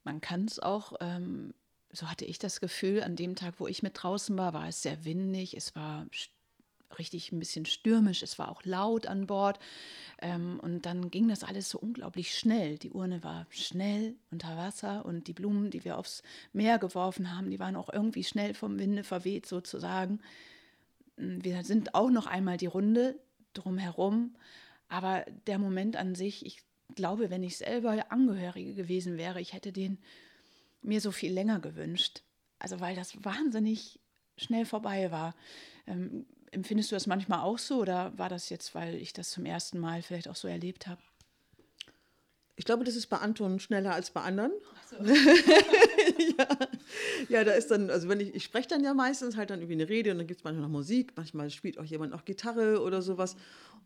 man 0.04 0.20
kann 0.20 0.44
es 0.44 0.58
auch, 0.58 0.94
ähm, 1.00 1.54
so 1.92 2.08
hatte 2.08 2.24
ich 2.24 2.38
das 2.38 2.60
Gefühl, 2.60 3.02
an 3.02 3.16
dem 3.16 3.36
Tag, 3.36 3.54
wo 3.58 3.66
ich 3.66 3.82
mit 3.82 4.02
draußen 4.02 4.36
war, 4.38 4.52
war 4.52 4.68
es 4.68 4.82
sehr 4.82 5.04
windig, 5.04 5.56
es 5.56 5.74
war 5.74 6.06
richtig 6.98 7.32
ein 7.32 7.38
bisschen 7.38 7.66
stürmisch, 7.66 8.22
es 8.22 8.38
war 8.38 8.50
auch 8.50 8.64
laut 8.64 9.06
an 9.06 9.26
Bord 9.26 9.58
ähm, 10.20 10.58
und 10.60 10.86
dann 10.86 11.10
ging 11.10 11.28
das 11.28 11.44
alles 11.44 11.70
so 11.70 11.78
unglaublich 11.78 12.36
schnell. 12.36 12.78
Die 12.78 12.90
Urne 12.90 13.22
war 13.22 13.46
schnell 13.50 14.16
unter 14.30 14.56
Wasser 14.56 15.04
und 15.04 15.28
die 15.28 15.32
Blumen, 15.32 15.70
die 15.70 15.84
wir 15.84 15.98
aufs 15.98 16.22
Meer 16.52 16.78
geworfen 16.78 17.34
haben, 17.36 17.50
die 17.50 17.60
waren 17.60 17.76
auch 17.76 17.92
irgendwie 17.92 18.24
schnell 18.24 18.54
vom 18.54 18.78
Winde 18.78 19.04
verweht 19.04 19.46
sozusagen. 19.46 20.20
Hm, 21.16 21.44
wir 21.44 21.62
sind 21.64 21.94
auch 21.94 22.10
noch 22.10 22.26
einmal 22.26 22.56
die 22.56 22.66
Runde 22.66 23.18
drumherum, 23.54 24.34
aber 24.88 25.24
der 25.46 25.58
Moment 25.58 25.96
an 25.96 26.14
sich, 26.14 26.44
ich 26.44 26.62
glaube, 26.94 27.30
wenn 27.30 27.42
ich 27.42 27.56
selber 27.56 28.10
Angehörige 28.10 28.74
gewesen 28.74 29.16
wäre, 29.16 29.40
ich 29.40 29.52
hätte 29.52 29.72
den 29.72 29.98
mir 30.82 31.00
so 31.00 31.10
viel 31.10 31.32
länger 31.32 31.60
gewünscht. 31.60 32.22
Also 32.58 32.80
weil 32.80 32.94
das 32.96 33.24
wahnsinnig 33.24 34.00
schnell 34.36 34.64
vorbei 34.64 35.10
war. 35.10 35.34
Ähm, 35.86 36.26
empfindest 36.50 36.90
du 36.90 36.96
das 36.96 37.06
manchmal 37.06 37.40
auch 37.40 37.58
so 37.58 37.80
oder 37.80 38.16
war 38.18 38.28
das 38.28 38.48
jetzt, 38.48 38.74
weil 38.74 38.94
ich 38.96 39.12
das 39.12 39.30
zum 39.30 39.44
ersten 39.44 39.78
Mal 39.78 40.02
vielleicht 40.02 40.28
auch 40.28 40.36
so 40.36 40.48
erlebt 40.48 40.86
habe? 40.86 41.00
Ich 42.56 42.66
glaube, 42.66 42.84
das 42.84 42.94
ist 42.94 43.06
bei 43.06 43.16
Anton 43.16 43.58
schneller 43.58 43.94
als 43.94 44.10
bei 44.10 44.20
anderen. 44.20 44.52
So. 44.90 44.96
ja. 45.02 46.48
ja, 47.30 47.44
da 47.44 47.52
ist 47.52 47.70
dann, 47.70 47.88
also 47.88 48.08
wenn 48.08 48.20
ich, 48.20 48.34
ich 48.34 48.44
spreche 48.44 48.68
dann 48.68 48.84
ja 48.84 48.92
meistens 48.92 49.36
halt 49.36 49.48
dann 49.48 49.60
irgendwie 49.60 49.80
eine 49.80 49.88
Rede 49.88 50.10
und 50.10 50.18
dann 50.18 50.26
gibt 50.26 50.40
es 50.40 50.44
manchmal 50.44 50.64
noch 50.64 50.72
Musik, 50.72 51.12
manchmal 51.16 51.48
spielt 51.48 51.78
auch 51.78 51.84
jemand 51.84 52.12
noch 52.12 52.26
Gitarre 52.26 52.82
oder 52.82 53.00
sowas. 53.00 53.36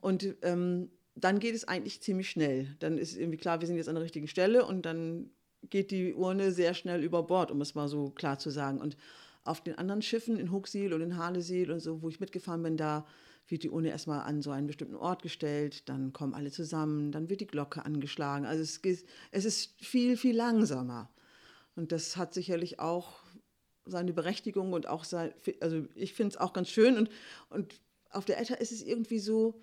Und 0.01 0.27
ähm, 0.43 0.91
dann 1.15 1.39
geht 1.39 1.55
es 1.55 1.67
eigentlich 1.67 2.01
ziemlich 2.01 2.31
schnell. 2.31 2.75
Dann 2.81 2.99
ist 2.99 3.17
irgendwie 3.17 3.39
klar, 3.39 3.61
wir 3.61 3.67
sind 3.67 3.77
jetzt 3.77 3.89
an 3.89 3.95
der 3.95 4.05
richtigen 4.05 4.29
Stelle 4.29 4.65
und 4.67 4.85
dann 4.85 5.31
geht 5.71 5.91
die 5.91 6.13
Urne 6.15 6.53
sehr 6.53 6.75
schnell 6.75 7.03
über 7.03 7.23
Bord, 7.23 7.51
um 7.51 7.61
es 7.61 7.75
mal 7.75 7.89
so 7.89 8.11
klar 8.11 8.39
zu 8.39 8.51
sagen. 8.51 8.81
Und 8.81 8.97
auf 9.45 9.63
den 9.63 9.77
anderen 9.77 10.03
Schiffen, 10.03 10.39
in 10.39 10.51
Huxil 10.51 10.93
und 10.93 11.03
in 11.03 11.17
Halesiel 11.17 11.71
und 11.71 11.81
so, 11.81 12.03
wo 12.03 12.09
ich 12.09 12.21
mitgefahren 12.21 12.63
bin, 12.63 12.77
da 12.77 13.07
wird 13.47 13.63
die 13.63 13.71
Urne 13.71 13.91
erstmal 13.91 14.21
an 14.21 14.41
so 14.41 14.51
einen 14.51 14.67
bestimmten 14.67 14.97
Ort 14.97 15.23
gestellt, 15.23 15.89
dann 15.89 16.13
kommen 16.13 16.35
alle 16.35 16.51
zusammen, 16.51 17.13
dann 17.13 17.29
wird 17.29 17.43
die 17.43 17.47
Glocke 17.47 17.85
angeschlagen. 17.85 18.47
Also 18.47 18.63
es, 18.63 18.81
geht, 18.81 19.05
es 19.33 19.45
ist 19.45 19.75
viel, 19.83 20.17
viel 20.17 20.35
langsamer. 20.35 21.11
Und 21.77 21.93
das 21.93 22.17
hat 22.17 22.33
sicherlich 22.33 22.81
auch 22.81 23.21
seine 23.85 24.15
Berechtigung 24.15 24.73
und 24.73 24.89
auch 24.89 25.05
sein, 25.05 25.35
also 25.61 25.85
ich 25.95 26.15
finde 26.15 26.31
es 26.31 26.37
auch 26.39 26.55
ganz 26.55 26.71
schön. 26.71 26.97
Und, 26.97 27.11
und 27.51 27.81
auf 28.11 28.25
der 28.25 28.41
Etta 28.41 28.55
ist 28.55 28.73
es 28.73 28.83
irgendwie 28.83 29.19
so, 29.19 29.61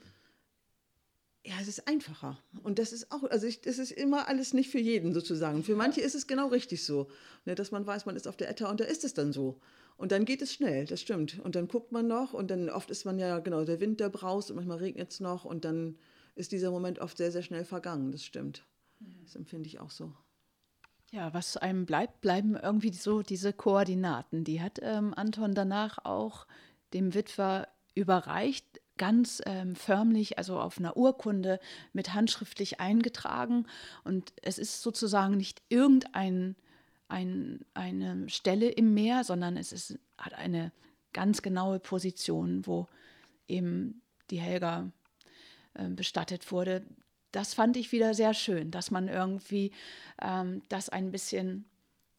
ja, 1.43 1.55
es 1.59 1.67
ist 1.67 1.87
einfacher. 1.87 2.37
Und 2.61 2.77
das 2.77 2.93
ist 2.93 3.11
auch, 3.11 3.23
also 3.23 3.47
ich, 3.47 3.61
das 3.61 3.79
ist 3.79 3.91
immer 3.91 4.27
alles 4.27 4.53
nicht 4.53 4.69
für 4.69 4.79
jeden 4.79 5.13
sozusagen. 5.13 5.63
Für 5.63 5.75
manche 5.75 6.01
ist 6.01 6.13
es 6.13 6.27
genau 6.27 6.47
richtig 6.47 6.83
so, 6.85 7.09
ne, 7.45 7.55
dass 7.55 7.71
man 7.71 7.85
weiß, 7.85 8.05
man 8.05 8.15
ist 8.15 8.27
auf 8.27 8.37
der 8.37 8.49
Etta 8.49 8.69
und 8.69 8.79
da 8.79 8.83
ist 8.83 9.03
es 9.03 9.13
dann 9.13 9.33
so. 9.33 9.59
Und 9.97 10.11
dann 10.11 10.25
geht 10.25 10.41
es 10.41 10.53
schnell, 10.53 10.85
das 10.85 11.01
stimmt. 11.01 11.39
Und 11.39 11.55
dann 11.55 11.67
guckt 11.67 11.91
man 11.91 12.07
noch 12.07 12.33
und 12.33 12.51
dann 12.51 12.69
oft 12.69 12.91
ist 12.91 13.05
man 13.05 13.17
ja, 13.17 13.39
genau, 13.39 13.65
der 13.65 13.79
Wind, 13.79 13.99
der 13.99 14.09
braust 14.09 14.51
und 14.51 14.55
manchmal 14.55 14.77
regnet 14.77 15.11
es 15.11 15.19
noch 15.19 15.45
und 15.45 15.65
dann 15.65 15.97
ist 16.35 16.51
dieser 16.51 16.71
Moment 16.71 16.99
oft 16.99 17.17
sehr, 17.17 17.31
sehr 17.31 17.43
schnell 17.43 17.65
vergangen, 17.65 18.11
das 18.11 18.23
stimmt. 18.23 18.65
Das 19.23 19.35
empfinde 19.35 19.67
ich 19.67 19.79
auch 19.79 19.89
so. 19.89 20.13
Ja, 21.11 21.33
was 21.33 21.57
einem 21.57 21.85
bleibt, 21.85 22.21
bleiben 22.21 22.55
irgendwie 22.55 22.93
so 22.93 23.21
diese 23.21 23.51
Koordinaten. 23.51 24.43
Die 24.43 24.61
hat 24.61 24.79
ähm, 24.81 25.13
Anton 25.15 25.53
danach 25.53 26.05
auch 26.05 26.47
dem 26.93 27.13
Witwer 27.13 27.67
überreicht 27.95 28.70
ganz 29.01 29.41
ähm, 29.47 29.75
förmlich, 29.75 30.37
also 30.37 30.59
auf 30.59 30.77
einer 30.77 30.95
Urkunde 30.95 31.59
mit 31.91 32.13
handschriftlich 32.13 32.79
eingetragen. 32.79 33.65
Und 34.03 34.31
es 34.43 34.59
ist 34.59 34.83
sozusagen 34.83 35.37
nicht 35.37 35.63
irgendein 35.69 36.55
ein, 37.07 37.65
eine 37.73 38.29
Stelle 38.29 38.69
im 38.69 38.93
Meer, 38.93 39.23
sondern 39.23 39.57
es 39.57 39.71
ist, 39.71 39.97
hat 40.19 40.35
eine 40.35 40.71
ganz 41.13 41.41
genaue 41.41 41.79
Position, 41.79 42.67
wo 42.67 42.87
eben 43.47 44.03
die 44.29 44.39
Helga 44.39 44.91
äh, 45.73 45.89
bestattet 45.89 46.51
wurde. 46.51 46.85
Das 47.31 47.55
fand 47.55 47.77
ich 47.77 47.91
wieder 47.91 48.13
sehr 48.13 48.35
schön, 48.35 48.69
dass 48.69 48.91
man 48.91 49.07
irgendwie 49.07 49.71
ähm, 50.21 50.61
das 50.69 50.89
ein 50.89 51.09
bisschen, 51.09 51.65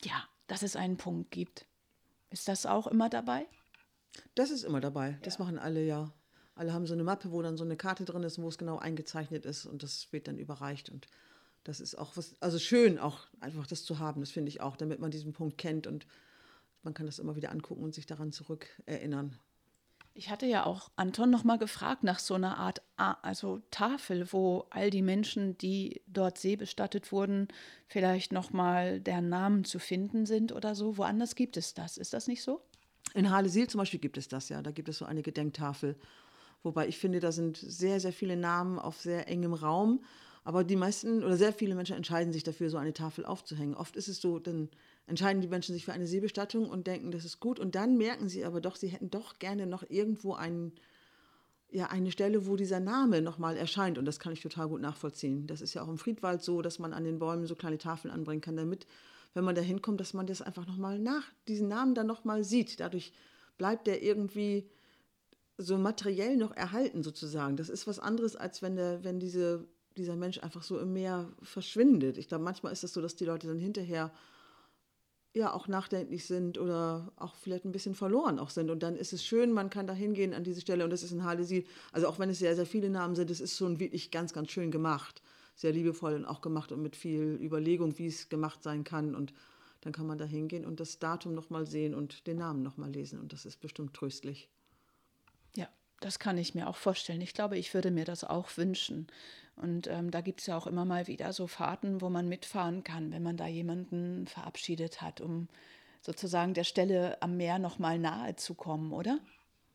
ja, 0.02 0.24
dass 0.48 0.62
es 0.62 0.74
einen 0.74 0.96
Punkt 0.96 1.30
gibt. 1.30 1.64
Ist 2.30 2.48
das 2.48 2.66
auch 2.66 2.88
immer 2.88 3.08
dabei? 3.08 3.46
Das 4.34 4.50
ist 4.50 4.64
immer 4.64 4.80
dabei. 4.80 5.16
Das 5.22 5.38
ja. 5.38 5.44
machen 5.44 5.60
alle 5.60 5.84
ja. 5.84 6.12
Alle 6.54 6.72
haben 6.72 6.86
so 6.86 6.92
eine 6.92 7.04
Mappe, 7.04 7.32
wo 7.32 7.40
dann 7.42 7.56
so 7.56 7.64
eine 7.64 7.76
Karte 7.76 8.04
drin 8.04 8.22
ist, 8.22 8.40
wo 8.40 8.48
es 8.48 8.58
genau 8.58 8.78
eingezeichnet 8.78 9.46
ist 9.46 9.66
und 9.66 9.82
das 9.82 10.12
wird 10.12 10.28
dann 10.28 10.38
überreicht. 10.38 10.90
Und 10.90 11.08
das 11.64 11.80
ist 11.80 11.96
auch 11.96 12.16
was, 12.16 12.34
also 12.40 12.58
schön 12.58 12.98
auch 12.98 13.26
einfach 13.40 13.66
das 13.66 13.84
zu 13.84 13.98
haben, 13.98 14.20
das 14.20 14.30
finde 14.30 14.50
ich 14.50 14.60
auch, 14.60 14.76
damit 14.76 15.00
man 15.00 15.10
diesen 15.10 15.32
Punkt 15.32 15.58
kennt 15.58 15.86
und 15.86 16.06
man 16.82 16.94
kann 16.94 17.06
das 17.06 17.18
immer 17.18 17.36
wieder 17.36 17.50
angucken 17.50 17.84
und 17.84 17.94
sich 17.94 18.06
daran 18.06 18.32
zurückerinnern. 18.32 19.38
Ich 20.14 20.28
hatte 20.28 20.44
ja 20.44 20.66
auch 20.66 20.90
Anton 20.96 21.30
noch 21.30 21.44
mal 21.44 21.56
gefragt 21.56 22.04
nach 22.04 22.18
so 22.18 22.34
einer 22.34 22.58
Art 22.58 22.82
also 22.96 23.62
Tafel, 23.70 24.30
wo 24.30 24.66
all 24.68 24.90
die 24.90 25.00
Menschen, 25.00 25.56
die 25.56 26.02
dort 26.06 26.36
seebestattet 26.36 27.12
wurden, 27.12 27.48
vielleicht 27.86 28.30
noch 28.30 28.52
mal 28.52 29.00
deren 29.00 29.30
Namen 29.30 29.64
zu 29.64 29.78
finden 29.78 30.26
sind 30.26 30.52
oder 30.52 30.74
so. 30.74 30.98
Woanders 30.98 31.34
gibt 31.34 31.56
es 31.56 31.72
das. 31.72 31.96
Ist 31.96 32.12
das 32.12 32.28
nicht 32.28 32.42
so? 32.42 32.60
In 33.14 33.30
Halesiel 33.30 33.68
zum 33.68 33.78
Beispiel 33.78 34.00
gibt 34.00 34.18
es 34.18 34.28
das 34.28 34.50
ja. 34.50 34.60
Da 34.60 34.70
gibt 34.70 34.90
es 34.90 34.98
so 34.98 35.06
eine 35.06 35.22
Gedenktafel 35.22 35.96
Wobei 36.62 36.88
ich 36.88 36.98
finde, 36.98 37.20
da 37.20 37.32
sind 37.32 37.56
sehr, 37.56 38.00
sehr 38.00 38.12
viele 38.12 38.36
Namen 38.36 38.78
auf 38.78 39.00
sehr 39.00 39.28
engem 39.28 39.54
Raum. 39.54 40.00
Aber 40.44 40.64
die 40.64 40.76
meisten 40.76 41.22
oder 41.22 41.36
sehr 41.36 41.52
viele 41.52 41.74
Menschen 41.74 41.96
entscheiden 41.96 42.32
sich 42.32 42.42
dafür, 42.42 42.68
so 42.68 42.76
eine 42.76 42.92
Tafel 42.92 43.24
aufzuhängen. 43.24 43.74
Oft 43.74 43.96
ist 43.96 44.08
es 44.08 44.20
so, 44.20 44.38
dann 44.40 44.70
entscheiden 45.06 45.40
die 45.40 45.48
Menschen 45.48 45.72
sich 45.72 45.84
für 45.84 45.92
eine 45.92 46.06
Seebestattung 46.06 46.68
und 46.68 46.86
denken, 46.86 47.12
das 47.12 47.24
ist 47.24 47.38
gut. 47.38 47.60
Und 47.60 47.74
dann 47.74 47.96
merken 47.96 48.28
sie 48.28 48.44
aber 48.44 48.60
doch, 48.60 48.74
sie 48.76 48.88
hätten 48.88 49.10
doch 49.10 49.38
gerne 49.38 49.66
noch 49.66 49.84
irgendwo 49.88 50.34
einen, 50.34 50.72
ja 51.70 51.86
eine 51.86 52.10
Stelle, 52.10 52.46
wo 52.46 52.56
dieser 52.56 52.80
Name 52.80 53.22
nochmal 53.22 53.56
erscheint. 53.56 53.98
Und 53.98 54.04
das 54.04 54.18
kann 54.18 54.32
ich 54.32 54.40
total 54.40 54.68
gut 54.68 54.80
nachvollziehen. 54.80 55.46
Das 55.46 55.60
ist 55.60 55.74
ja 55.74 55.82
auch 55.82 55.88
im 55.88 55.98
Friedwald 55.98 56.42
so, 56.42 56.60
dass 56.60 56.80
man 56.80 56.92
an 56.92 57.04
den 57.04 57.20
Bäumen 57.20 57.46
so 57.46 57.54
kleine 57.54 57.78
Tafeln 57.78 58.12
anbringen 58.12 58.40
kann, 58.40 58.56
damit, 58.56 58.88
wenn 59.34 59.44
man 59.44 59.54
da 59.54 59.60
hinkommt, 59.60 60.00
dass 60.00 60.12
man 60.12 60.26
das 60.26 60.42
einfach 60.42 60.66
nochmal 60.66 60.98
nach, 60.98 61.24
diesen 61.46 61.68
Namen 61.68 61.94
dann 61.94 62.08
nochmal 62.08 62.42
sieht. 62.42 62.80
Dadurch 62.80 63.12
bleibt 63.58 63.86
der 63.86 64.02
irgendwie 64.02 64.68
so 65.62 65.78
materiell 65.78 66.36
noch 66.36 66.54
erhalten 66.56 67.02
sozusagen. 67.02 67.56
Das 67.56 67.68
ist 67.68 67.86
was 67.86 67.98
anderes, 67.98 68.36
als 68.36 68.62
wenn, 68.62 68.76
der, 68.76 69.04
wenn 69.04 69.20
diese, 69.20 69.66
dieser 69.96 70.16
Mensch 70.16 70.38
einfach 70.38 70.62
so 70.62 70.78
im 70.78 70.92
Meer 70.92 71.30
verschwindet. 71.42 72.18
Ich 72.18 72.28
glaube, 72.28 72.44
manchmal 72.44 72.72
ist 72.72 72.78
es 72.78 72.90
das 72.90 72.94
so, 72.94 73.00
dass 73.00 73.16
die 73.16 73.24
Leute 73.24 73.46
dann 73.46 73.58
hinterher 73.58 74.12
ja 75.34 75.52
auch 75.52 75.66
nachdenklich 75.66 76.26
sind 76.26 76.58
oder 76.58 77.12
auch 77.16 77.34
vielleicht 77.36 77.64
ein 77.64 77.72
bisschen 77.72 77.94
verloren 77.94 78.38
auch 78.38 78.50
sind. 78.50 78.70
Und 78.70 78.82
dann 78.82 78.96
ist 78.96 79.12
es 79.12 79.24
schön, 79.24 79.52
man 79.52 79.70
kann 79.70 79.86
da 79.86 79.94
hingehen 79.94 80.34
an 80.34 80.44
diese 80.44 80.60
Stelle 80.60 80.84
und 80.84 80.90
das 80.90 81.02
ist 81.02 81.12
in 81.12 81.24
Halesi, 81.24 81.66
also 81.90 82.06
auch 82.06 82.18
wenn 82.18 82.28
es 82.30 82.38
sehr, 82.38 82.54
sehr 82.54 82.66
viele 82.66 82.90
Namen 82.90 83.14
sind, 83.14 83.30
es 83.30 83.40
ist 83.40 83.56
schon 83.56 83.80
wirklich 83.80 84.10
ganz, 84.10 84.32
ganz 84.32 84.50
schön 84.50 84.70
gemacht. 84.70 85.22
Sehr 85.54 85.72
liebevoll 85.72 86.14
und 86.14 86.24
auch 86.24 86.40
gemacht 86.40 86.72
und 86.72 86.82
mit 86.82 86.96
viel 86.96 87.38
Überlegung, 87.40 87.98
wie 87.98 88.06
es 88.06 88.28
gemacht 88.28 88.62
sein 88.62 88.84
kann. 88.84 89.14
Und 89.14 89.32
dann 89.82 89.92
kann 89.92 90.06
man 90.06 90.16
da 90.18 90.24
hingehen 90.24 90.64
und 90.64 90.80
das 90.80 90.98
Datum 90.98 91.34
nochmal 91.34 91.66
sehen 91.66 91.94
und 91.94 92.26
den 92.26 92.38
Namen 92.38 92.62
nochmal 92.62 92.90
lesen. 92.90 93.20
Und 93.20 93.32
das 93.32 93.44
ist 93.44 93.60
bestimmt 93.60 93.94
tröstlich. 93.94 94.48
Das 96.02 96.18
kann 96.18 96.36
ich 96.36 96.54
mir 96.54 96.68
auch 96.68 96.76
vorstellen. 96.76 97.20
Ich 97.20 97.32
glaube, 97.32 97.56
ich 97.56 97.72
würde 97.74 97.90
mir 97.90 98.04
das 98.04 98.24
auch 98.24 98.56
wünschen. 98.56 99.06
Und 99.56 99.86
ähm, 99.86 100.10
da 100.10 100.20
gibt 100.20 100.40
es 100.40 100.46
ja 100.46 100.56
auch 100.56 100.66
immer 100.66 100.84
mal 100.84 101.06
wieder 101.06 101.32
so 101.32 101.46
Fahrten, 101.46 102.00
wo 102.00 102.10
man 102.10 102.28
mitfahren 102.28 102.82
kann, 102.82 103.12
wenn 103.12 103.22
man 103.22 103.36
da 103.36 103.46
jemanden 103.46 104.26
verabschiedet 104.26 105.00
hat, 105.00 105.20
um 105.20 105.48
sozusagen 106.00 106.54
der 106.54 106.64
Stelle 106.64 107.20
am 107.22 107.36
Meer 107.36 107.58
nochmal 107.58 107.98
nahe 107.98 108.34
zu 108.34 108.54
kommen, 108.54 108.92
oder? 108.92 109.20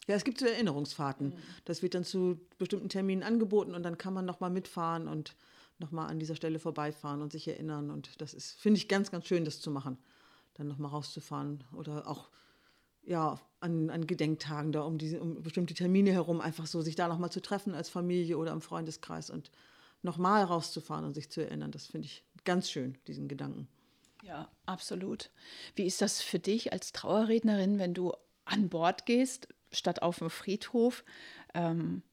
Ja, 0.08 0.16
es 0.16 0.24
gibt 0.24 0.40
so 0.40 0.46
Erinnerungsfahrten. 0.46 1.30
Mhm. 1.30 1.38
Das 1.66 1.82
wird 1.82 1.94
dann 1.94 2.04
zu 2.04 2.40
bestimmten 2.58 2.90
Terminen 2.90 3.24
angeboten 3.24 3.74
und 3.74 3.84
dann 3.84 3.98
kann 3.98 4.14
man 4.14 4.26
nochmal 4.26 4.50
mitfahren 4.50 5.08
und 5.08 5.36
nochmal 5.80 6.10
an 6.10 6.20
dieser 6.20 6.36
Stelle 6.36 6.60
vorbeifahren 6.60 7.22
und 7.22 7.32
sich 7.32 7.48
erinnern. 7.48 7.90
Und 7.90 8.20
das 8.22 8.34
ist, 8.34 8.60
finde 8.60 8.80
ich, 8.80 8.90
ganz, 8.90 9.12
ganz 9.12 9.28
schön, 9.28 9.46
das 9.46 9.62
zu 9.62 9.72
machen. 9.72 9.98
Dann 10.56 10.68
nochmal 10.68 10.92
rauszufahren 10.92 11.64
oder 11.74 12.08
auch 12.08 12.30
ja, 13.08 13.40
an, 13.60 13.90
an 13.90 14.06
Gedenktagen 14.06 14.72
da 14.72 14.82
um, 14.82 14.98
diese, 14.98 15.20
um 15.20 15.42
bestimmte 15.42 15.74
Termine 15.74 16.12
herum, 16.12 16.42
einfach 16.42 16.68
so 16.68 16.82
sich 16.82 16.96
da 16.96 17.08
nochmal 17.08 17.32
zu 17.32 17.42
treffen 17.42 17.74
als 17.74 17.90
Familie 17.90 18.38
oder 18.38 18.52
im 18.52 18.62
Freundeskreis 18.62 19.30
und 19.30 19.50
nochmal 20.04 20.44
rauszufahren 20.44 21.06
und 21.06 21.14
sich 21.14 21.32
zu 21.32 21.42
erinnern. 21.42 21.72
Das 21.72 21.88
finde 21.88 22.06
ich 22.06 22.24
ganz 22.44 22.70
schön, 22.70 22.98
diesen 23.08 23.28
Gedanken. 23.28 23.68
Ja, 24.24 24.52
absolut. 24.66 25.32
Wie 25.76 25.86
ist 25.86 26.02
das 26.02 26.22
für 26.22 26.38
dich 26.38 26.74
als 26.74 26.92
Trauerrednerin, 26.92 27.80
wenn 27.80 27.94
du 27.94 28.14
an 28.46 28.70
Bord 28.70 29.06
gehst, 29.06 29.48
statt 29.72 30.02
auf 30.02 30.20
dem 30.20 30.30
Friedhof? 30.30 31.04
Ähm, 31.54 32.04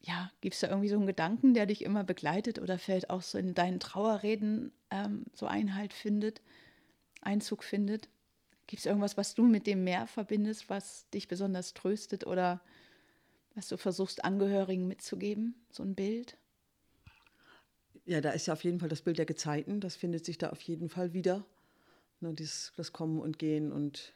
ja, 0.00 0.30
gibt 0.40 0.54
es 0.54 0.60
da 0.60 0.68
irgendwie 0.68 0.88
so 0.88 0.96
einen 0.96 1.06
Gedanken, 1.06 1.54
der 1.54 1.66
dich 1.66 1.82
immer 1.82 2.04
begleitet 2.04 2.60
oder 2.60 2.78
fällt 2.78 3.10
auch 3.10 3.22
so 3.22 3.36
in 3.36 3.54
deinen 3.54 3.80
Trauerreden 3.80 4.72
ähm, 4.90 5.24
so 5.34 5.46
Einhalt 5.46 5.92
findet, 5.92 6.40
Einzug 7.20 7.64
findet? 7.64 8.08
Gibt 8.66 8.80
es 8.80 8.86
irgendwas, 8.86 9.16
was 9.16 9.34
du 9.34 9.44
mit 9.44 9.66
dem 9.66 9.84
Meer 9.84 10.06
verbindest, 10.06 10.68
was 10.68 11.08
dich 11.10 11.28
besonders 11.28 11.74
tröstet 11.74 12.26
oder 12.26 12.60
was 13.54 13.68
du 13.68 13.76
versuchst, 13.76 14.24
Angehörigen 14.24 14.88
mitzugeben? 14.88 15.54
So 15.70 15.82
ein 15.82 15.94
Bild? 15.94 16.36
Ja, 18.04 18.20
da 18.20 18.30
ist 18.30 18.46
ja 18.46 18.52
auf 18.52 18.64
jeden 18.64 18.80
Fall 18.80 18.88
das 18.88 19.02
Bild 19.02 19.18
der 19.18 19.26
Gezeiten. 19.26 19.80
Das 19.80 19.96
findet 19.96 20.24
sich 20.24 20.38
da 20.38 20.50
auf 20.50 20.60
jeden 20.62 20.88
Fall 20.88 21.12
wieder. 21.12 21.44
Ne, 22.20 22.32
dieses, 22.34 22.72
das 22.76 22.92
Kommen 22.92 23.20
und 23.20 23.38
Gehen 23.38 23.72
und 23.72 24.14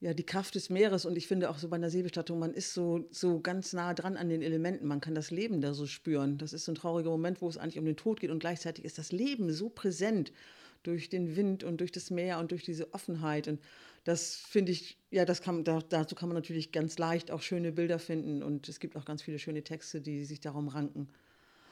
ja, 0.00 0.14
die 0.14 0.26
Kraft 0.26 0.54
des 0.54 0.70
Meeres. 0.70 1.04
Und 1.04 1.16
ich 1.16 1.26
finde 1.26 1.50
auch 1.50 1.58
so 1.58 1.68
bei 1.68 1.76
einer 1.76 1.90
Seebestattung, 1.90 2.38
man 2.38 2.54
ist 2.54 2.72
so, 2.72 3.06
so 3.10 3.40
ganz 3.40 3.72
nah 3.72 3.94
dran 3.94 4.16
an 4.16 4.28
den 4.28 4.42
Elementen. 4.42 4.86
Man 4.86 5.00
kann 5.00 5.14
das 5.14 5.30
Leben 5.30 5.60
da 5.60 5.74
so 5.74 5.86
spüren. 5.86 6.38
Das 6.38 6.52
ist 6.52 6.64
so 6.64 6.72
ein 6.72 6.76
trauriger 6.76 7.10
Moment, 7.10 7.40
wo 7.40 7.48
es 7.48 7.58
eigentlich 7.58 7.78
um 7.78 7.84
den 7.84 7.96
Tod 7.96 8.20
geht 8.20 8.30
und 8.30 8.38
gleichzeitig 8.38 8.84
ist 8.84 8.98
das 8.98 9.12
Leben 9.12 9.52
so 9.52 9.68
präsent 9.68 10.32
durch 10.82 11.08
den 11.08 11.36
Wind 11.36 11.64
und 11.64 11.80
durch 11.80 11.92
das 11.92 12.10
Meer 12.10 12.38
und 12.38 12.50
durch 12.50 12.64
diese 12.64 12.92
Offenheit. 12.94 13.48
Und 13.48 13.60
das 14.04 14.36
finde 14.36 14.72
ich, 14.72 14.98
ja, 15.10 15.24
das 15.24 15.42
kann, 15.42 15.64
da, 15.64 15.80
dazu 15.88 16.14
kann 16.14 16.28
man 16.28 16.36
natürlich 16.36 16.72
ganz 16.72 16.98
leicht 16.98 17.30
auch 17.30 17.42
schöne 17.42 17.72
Bilder 17.72 17.98
finden 17.98 18.42
und 18.42 18.68
es 18.68 18.80
gibt 18.80 18.96
auch 18.96 19.04
ganz 19.04 19.22
viele 19.22 19.38
schöne 19.38 19.62
Texte, 19.62 20.00
die 20.00 20.24
sich 20.24 20.40
darum 20.40 20.68
ranken. 20.68 21.08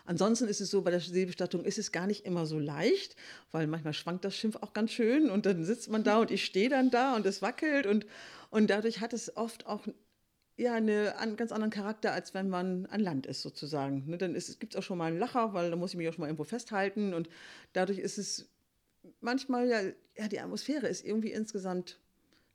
Ansonsten 0.07 0.47
ist 0.47 0.61
es 0.61 0.71
so, 0.71 0.83
bei 0.83 0.91
der 0.91 1.01
Seebestattung 1.01 1.65
ist 1.65 1.79
es 1.79 1.91
gar 1.91 2.07
nicht 2.07 2.25
immer 2.25 2.47
so 2.47 2.59
leicht, 2.59 3.17
weil 3.51 3.67
manchmal 3.67 3.93
schwankt 3.93 4.25
das 4.25 4.37
Schiff 4.37 4.57
auch 4.57 4.73
ganz 4.73 4.93
schön 4.93 5.31
und 5.31 5.47
dann 5.47 5.65
sitzt 5.65 5.91
man 5.91 6.05
da 6.05 6.21
und 6.21 6.31
ich 6.31 6.45
stehe 6.45 6.69
dann 6.69 6.91
da 6.91 7.17
und 7.17 7.27
es 7.27 7.43
wackelt 7.43 7.87
und, 7.87 8.07
und 8.51 8.71
dadurch 8.71 9.01
hat 9.01 9.13
es 9.13 9.37
oft 9.37 9.67
auch 9.67 9.87
ja, 10.57 10.75
eine, 10.75 11.19
einen 11.19 11.37
ganz 11.37 11.53
anderen 11.53 11.71
Charakter, 11.71 12.13
als 12.13 12.33
wenn 12.33 12.49
man 12.49 12.87
an 12.87 13.01
Land 13.01 13.27
ist, 13.27 13.43
sozusagen. 13.43 14.05
Ne, 14.07 14.17
dann 14.17 14.33
gibt 14.35 14.75
es 14.75 14.77
auch 14.77 14.83
schon 14.83 14.97
mal 14.97 15.07
einen 15.07 15.19
Lacher, 15.19 15.53
weil 15.53 15.71
da 15.71 15.77
muss 15.77 15.91
ich 15.91 15.97
mich 15.97 16.09
auch 16.09 16.13
schon 16.13 16.23
mal 16.23 16.29
irgendwo 16.29 16.45
festhalten 16.45 17.13
und 17.13 17.29
dadurch 17.73 17.99
ist 17.99 18.17
es 18.17 18.49
manchmal 19.21 19.69
ja, 19.69 19.81
ja, 20.17 20.29
die 20.29 20.41
Atmosphäre 20.41 20.87
ist 20.87 21.05
irgendwie 21.05 21.33
insgesamt 21.33 21.99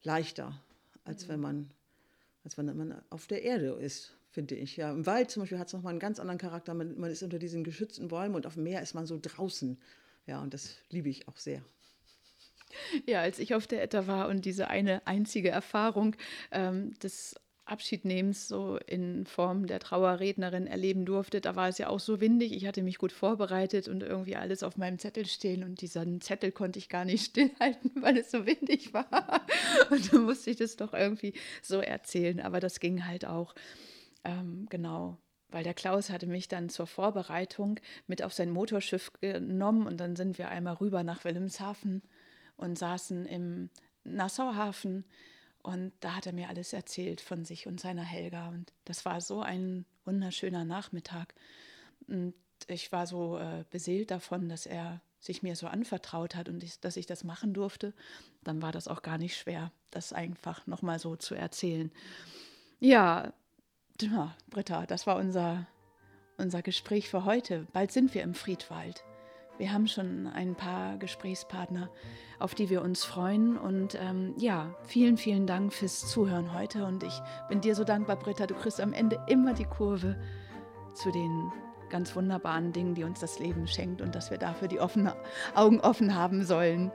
leichter, 0.03 0.59
als 1.03 1.27
wenn 1.27 1.39
man, 1.39 1.71
als 2.43 2.57
wenn 2.57 2.65
man 2.75 3.01
auf 3.09 3.27
der 3.27 3.43
Erde 3.43 3.73
ist, 3.73 4.15
finde 4.31 4.55
ich. 4.55 4.77
Ja, 4.77 4.91
Im 4.91 5.05
Wald 5.05 5.29
zum 5.29 5.43
Beispiel 5.43 5.59
hat 5.59 5.67
es 5.67 5.73
nochmal 5.73 5.91
einen 5.91 5.99
ganz 5.99 6.19
anderen 6.19 6.39
Charakter. 6.39 6.73
Man, 6.73 6.97
man 6.99 7.11
ist 7.11 7.23
unter 7.23 7.39
diesen 7.39 7.63
geschützten 7.63 8.07
Bäumen 8.07 8.35
und 8.35 8.47
auf 8.47 8.55
dem 8.55 8.63
Meer 8.63 8.81
ist 8.81 8.93
man 8.93 9.05
so 9.05 9.19
draußen. 9.21 9.77
Ja, 10.25 10.41
und 10.41 10.53
das 10.53 10.75
liebe 10.89 11.09
ich 11.09 11.27
auch 11.27 11.37
sehr. 11.37 11.61
Ja, 13.05 13.19
als 13.19 13.39
ich 13.39 13.53
auf 13.53 13.67
der 13.67 13.83
Etta 13.83 14.07
war 14.07 14.29
und 14.29 14.45
diese 14.45 14.69
eine 14.69 15.05
einzige 15.05 15.49
Erfahrung 15.49 16.15
ähm, 16.51 16.97
des 16.99 17.35
Abschiednehmens 17.71 18.47
so 18.47 18.77
in 18.85 19.25
Form 19.25 19.65
der 19.65 19.79
Trauerrednerin 19.79 20.67
erleben 20.67 21.05
durfte, 21.05 21.41
da 21.41 21.55
war 21.55 21.69
es 21.69 21.77
ja 21.77 21.87
auch 21.87 21.99
so 21.99 22.19
windig. 22.19 22.51
Ich 22.51 22.67
hatte 22.67 22.83
mich 22.83 22.97
gut 22.97 23.11
vorbereitet 23.11 23.87
und 23.87 24.03
irgendwie 24.03 24.35
alles 24.35 24.61
auf 24.61 24.77
meinem 24.77 24.99
Zettel 24.99 25.25
stehen 25.25 25.63
und 25.63 25.81
diesen 25.81 26.21
Zettel 26.21 26.51
konnte 26.51 26.79
ich 26.79 26.89
gar 26.89 27.05
nicht 27.05 27.25
stillhalten, 27.31 27.91
weil 28.01 28.17
es 28.17 28.29
so 28.29 28.45
windig 28.45 28.93
war. 28.93 29.07
Und 29.89 30.13
dann 30.13 30.23
musste 30.23 30.51
ich 30.51 30.57
das 30.57 30.75
doch 30.75 30.93
irgendwie 30.93 31.33
so 31.61 31.79
erzählen. 31.79 32.39
Aber 32.39 32.59
das 32.59 32.79
ging 32.79 33.05
halt 33.05 33.25
auch. 33.25 33.55
Ähm, 34.23 34.67
genau, 34.69 35.17
weil 35.49 35.63
der 35.63 35.73
Klaus 35.73 36.09
hatte 36.09 36.27
mich 36.27 36.47
dann 36.47 36.69
zur 36.69 36.87
Vorbereitung 36.87 37.79
mit 38.07 38.23
auf 38.23 38.33
sein 38.33 38.49
Motorschiff 38.49 39.11
genommen 39.13 39.87
und 39.87 39.97
dann 39.97 40.15
sind 40.15 40.37
wir 40.37 40.49
einmal 40.49 40.75
rüber 40.75 41.03
nach 41.03 41.23
Wilhelmshaven 41.25 42.01
und 42.57 42.77
saßen 42.77 43.25
im 43.25 43.69
Nassauhafen 44.03 45.05
und 45.63 45.91
da 45.99 46.15
hat 46.15 46.25
er 46.25 46.33
mir 46.33 46.49
alles 46.49 46.73
erzählt 46.73 47.21
von 47.21 47.45
sich 47.45 47.67
und 47.67 47.79
seiner 47.79 48.03
Helga. 48.03 48.49
Und 48.49 48.73
das 48.85 49.05
war 49.05 49.21
so 49.21 49.41
ein 49.41 49.85
wunderschöner 50.05 50.65
Nachmittag. 50.65 51.33
Und 52.07 52.33
ich 52.67 52.91
war 52.91 53.07
so 53.07 53.37
äh, 53.37 53.63
beseelt 53.69 54.11
davon, 54.11 54.49
dass 54.49 54.65
er 54.65 55.01
sich 55.19 55.43
mir 55.43 55.55
so 55.55 55.67
anvertraut 55.67 56.35
hat 56.35 56.49
und 56.49 56.63
ich, 56.63 56.79
dass 56.79 56.97
ich 56.97 57.05
das 57.05 57.23
machen 57.23 57.53
durfte. 57.53 57.93
Dann 58.43 58.61
war 58.61 58.71
das 58.71 58.87
auch 58.87 59.03
gar 59.03 59.17
nicht 59.17 59.37
schwer, 59.37 59.71
das 59.91 60.13
einfach 60.13 60.65
nochmal 60.65 60.97
so 60.97 61.15
zu 61.15 61.35
erzählen. 61.35 61.91
Ja, 62.79 63.31
ja, 64.01 64.35
Britta, 64.49 64.87
das 64.87 65.05
war 65.05 65.17
unser, 65.17 65.67
unser 66.37 66.63
Gespräch 66.63 67.07
für 67.07 67.23
heute. 67.23 67.67
Bald 67.71 67.91
sind 67.91 68.15
wir 68.15 68.23
im 68.23 68.33
Friedwald. 68.33 69.03
Wir 69.61 69.73
haben 69.73 69.87
schon 69.87 70.25
ein 70.25 70.55
paar 70.55 70.97
Gesprächspartner, 70.97 71.91
auf 72.39 72.55
die 72.55 72.71
wir 72.71 72.81
uns 72.81 73.05
freuen. 73.05 73.59
Und 73.59 73.93
ähm, 73.93 74.33
ja, 74.37 74.73
vielen, 74.87 75.17
vielen 75.17 75.45
Dank 75.45 75.71
fürs 75.71 76.09
Zuhören 76.09 76.55
heute. 76.55 76.83
Und 76.83 77.03
ich 77.03 77.13
bin 77.47 77.61
dir 77.61 77.75
so 77.75 77.83
dankbar, 77.83 78.15
Britta. 78.15 78.47
Du 78.47 78.55
kriegst 78.55 78.81
am 78.81 78.91
Ende 78.91 79.23
immer 79.27 79.53
die 79.53 79.65
Kurve 79.65 80.19
zu 80.95 81.11
den 81.11 81.51
ganz 81.91 82.15
wunderbaren 82.15 82.73
Dingen, 82.73 82.95
die 82.95 83.03
uns 83.03 83.19
das 83.19 83.37
Leben 83.37 83.67
schenkt 83.67 84.01
und 84.01 84.15
dass 84.15 84.31
wir 84.31 84.39
dafür 84.39 84.67
die 84.67 84.79
offene, 84.79 85.15
Augen 85.53 85.79
offen 85.79 86.15
haben 86.15 86.43
sollen. 86.43 86.91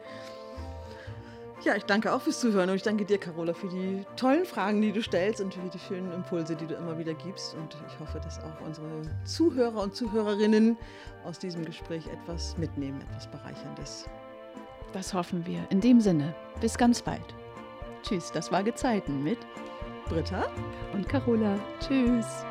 Ja, 1.67 1.75
ich 1.75 1.85
danke 1.85 2.13
auch 2.13 2.21
fürs 2.21 2.39
Zuhören 2.39 2.71
und 2.71 2.77
ich 2.77 2.85
danke 2.85 3.05
dir, 3.05 3.19
Carola, 3.19 3.53
für 3.53 3.67
die 3.67 4.07
tollen 4.15 4.45
Fragen, 4.45 4.81
die 4.81 4.93
du 4.93 5.03
stellst 5.03 5.41
und 5.41 5.53
für 5.53 5.69
die 5.69 5.81
schönen 5.81 6.13
Impulse, 6.13 6.55
die 6.55 6.65
du 6.65 6.77
immer 6.77 6.97
wieder 6.97 7.13
gibst. 7.13 7.57
Und 7.57 7.77
ich 7.89 7.99
hoffe, 7.99 8.21
dass 8.21 8.39
auch 8.39 8.61
unsere 8.65 9.03
Zuhörer 9.25 9.83
und 9.83 9.93
Zuhörerinnen 9.93 10.77
aus 11.25 11.41
diesem 11.41 11.65
Gespräch 11.65 12.07
etwas 12.07 12.57
mitnehmen, 12.57 13.01
etwas 13.11 13.27
Bereicherndes. 13.27 14.09
Das 14.93 15.13
hoffen 15.13 15.45
wir. 15.45 15.67
In 15.71 15.81
dem 15.81 16.01
Sinne, 16.01 16.37
bis 16.61 16.79
ganz 16.79 17.03
bald. 17.03 17.35
Tschüss, 18.05 18.31
das 18.31 18.53
war 18.53 18.63
Gezeiten 18.63 19.25
mit 19.25 19.39
Britta 20.09 20.47
und 20.93 21.09
Carola. 21.09 21.59
Tschüss. 21.81 22.45